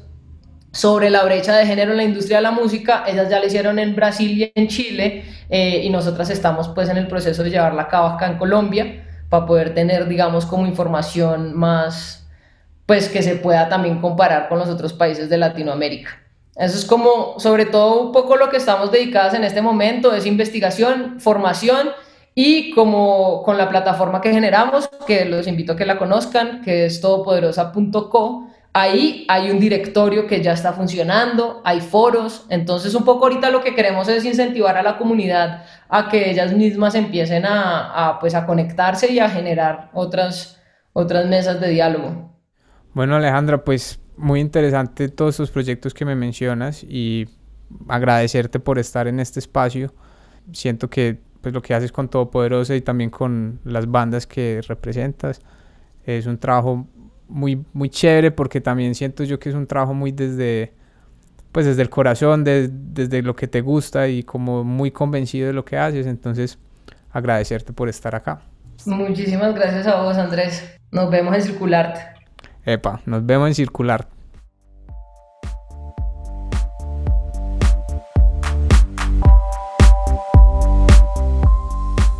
sobre 0.72 1.10
la 1.10 1.24
brecha 1.24 1.56
de 1.56 1.64
género 1.64 1.92
en 1.92 1.96
la 1.96 2.04
industria 2.04 2.38
de 2.38 2.42
la 2.42 2.50
música, 2.50 3.04
ellas 3.06 3.30
ya 3.30 3.40
la 3.40 3.46
hicieron 3.46 3.78
en 3.78 3.96
Brasil 3.96 4.30
y 4.38 4.52
en 4.54 4.68
Chile, 4.68 5.24
eh, 5.48 5.80
y 5.84 5.90
nosotras 5.90 6.28
estamos 6.28 6.68
pues 6.68 6.88
en 6.88 6.98
el 6.98 7.06
proceso 7.06 7.42
de 7.42 7.50
llevarla 7.50 7.82
a 7.82 7.88
cabo 7.88 8.08
acá 8.08 8.26
en 8.26 8.36
Colombia, 8.36 9.04
para 9.28 9.46
poder 9.46 9.74
tener, 9.74 10.08
digamos, 10.08 10.44
como 10.44 10.66
información 10.66 11.54
más, 11.56 12.27
pues 12.88 13.10
que 13.10 13.22
se 13.22 13.34
pueda 13.34 13.68
también 13.68 14.00
comparar 14.00 14.48
con 14.48 14.58
los 14.58 14.70
otros 14.70 14.94
países 14.94 15.28
de 15.28 15.36
Latinoamérica. 15.36 16.22
Eso 16.56 16.78
es 16.78 16.86
como, 16.86 17.38
sobre 17.38 17.66
todo, 17.66 18.00
un 18.00 18.12
poco 18.12 18.36
lo 18.36 18.48
que 18.48 18.56
estamos 18.56 18.90
dedicadas 18.90 19.34
en 19.34 19.44
este 19.44 19.60
momento, 19.60 20.14
es 20.14 20.24
investigación, 20.24 21.20
formación 21.20 21.90
y 22.34 22.70
como 22.70 23.42
con 23.42 23.58
la 23.58 23.68
plataforma 23.68 24.22
que 24.22 24.32
generamos, 24.32 24.88
que 25.06 25.26
los 25.26 25.46
invito 25.46 25.74
a 25.74 25.76
que 25.76 25.84
la 25.84 25.98
conozcan, 25.98 26.62
que 26.62 26.86
es 26.86 27.02
todopoderosa.co, 27.02 28.48
ahí 28.72 29.26
hay 29.28 29.50
un 29.50 29.60
directorio 29.60 30.26
que 30.26 30.40
ya 30.40 30.54
está 30.54 30.72
funcionando, 30.72 31.60
hay 31.66 31.82
foros, 31.82 32.46
entonces 32.48 32.94
un 32.94 33.04
poco 33.04 33.26
ahorita 33.26 33.50
lo 33.50 33.62
que 33.62 33.74
queremos 33.74 34.08
es 34.08 34.24
incentivar 34.24 34.78
a 34.78 34.82
la 34.82 34.96
comunidad 34.96 35.62
a 35.90 36.08
que 36.08 36.30
ellas 36.30 36.54
mismas 36.54 36.94
empiecen 36.94 37.44
a, 37.44 38.08
a 38.08 38.18
pues 38.18 38.34
a 38.34 38.46
conectarse 38.46 39.12
y 39.12 39.18
a 39.18 39.28
generar 39.28 39.90
otras, 39.92 40.58
otras 40.94 41.26
mesas 41.26 41.60
de 41.60 41.68
diálogo. 41.68 42.37
Bueno 42.94 43.16
Alejandra, 43.16 43.64
pues 43.64 44.00
muy 44.16 44.40
interesante 44.40 45.08
todos 45.08 45.34
estos 45.34 45.50
proyectos 45.50 45.94
que 45.94 46.04
me 46.04 46.14
mencionas 46.14 46.82
y 46.82 47.28
agradecerte 47.88 48.58
por 48.60 48.78
estar 48.78 49.06
en 49.06 49.20
este 49.20 49.38
espacio. 49.38 49.92
Siento 50.52 50.90
que 50.90 51.18
pues, 51.40 51.54
lo 51.54 51.62
que 51.62 51.74
haces 51.74 51.92
con 51.92 52.08
Todopoderosa 52.08 52.74
y 52.74 52.80
también 52.80 53.10
con 53.10 53.60
las 53.64 53.90
bandas 53.90 54.26
que 54.26 54.60
representas 54.66 55.40
es 56.04 56.26
un 56.26 56.38
trabajo 56.38 56.86
muy, 57.28 57.64
muy 57.72 57.90
chévere 57.90 58.30
porque 58.30 58.60
también 58.60 58.94
siento 58.94 59.24
yo 59.24 59.38
que 59.38 59.50
es 59.50 59.54
un 59.54 59.66
trabajo 59.66 59.94
muy 59.94 60.12
desde, 60.12 60.72
pues 61.52 61.66
desde 61.66 61.82
el 61.82 61.90
corazón, 61.90 62.44
desde 62.44 63.22
lo 63.22 63.36
que 63.36 63.46
te 63.46 63.60
gusta 63.60 64.08
y 64.08 64.22
como 64.22 64.64
muy 64.64 64.90
convencido 64.90 65.46
de 65.46 65.52
lo 65.52 65.64
que 65.64 65.76
haces. 65.76 66.06
Entonces, 66.06 66.58
agradecerte 67.10 67.72
por 67.72 67.88
estar 67.88 68.14
acá. 68.14 68.40
Muchísimas 68.86 69.54
gracias 69.54 69.86
a 69.86 70.02
vos, 70.02 70.16
Andrés. 70.16 70.78
Nos 70.90 71.10
vemos 71.10 71.34
en 71.34 71.42
Circularte. 71.42 72.17
Epa, 72.68 73.00
nos 73.06 73.24
vemos 73.24 73.48
en 73.48 73.54
Circular. 73.54 74.08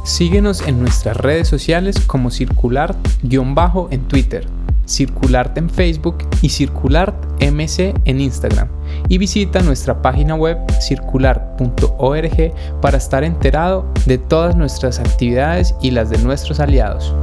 Síguenos 0.04 0.66
en 0.66 0.80
nuestras 0.80 1.18
redes 1.18 1.48
sociales 1.48 2.00
como 2.06 2.30
circular-en 2.30 4.08
Twitter, 4.08 4.46
circularte 4.86 5.60
en 5.60 5.68
Facebook 5.68 6.26
y 6.40 6.48
circulart-mc 6.48 8.00
en 8.06 8.20
Instagram. 8.20 8.68
Y 9.10 9.18
visita 9.18 9.60
nuestra 9.60 10.00
página 10.00 10.34
web 10.34 10.56
circular.org 10.80 12.52
para 12.80 12.96
estar 12.96 13.22
enterado 13.22 13.84
de 14.06 14.16
todas 14.16 14.56
nuestras 14.56 14.98
actividades 14.98 15.74
y 15.82 15.90
las 15.90 16.08
de 16.08 16.16
nuestros 16.18 16.58
aliados. 16.58 17.14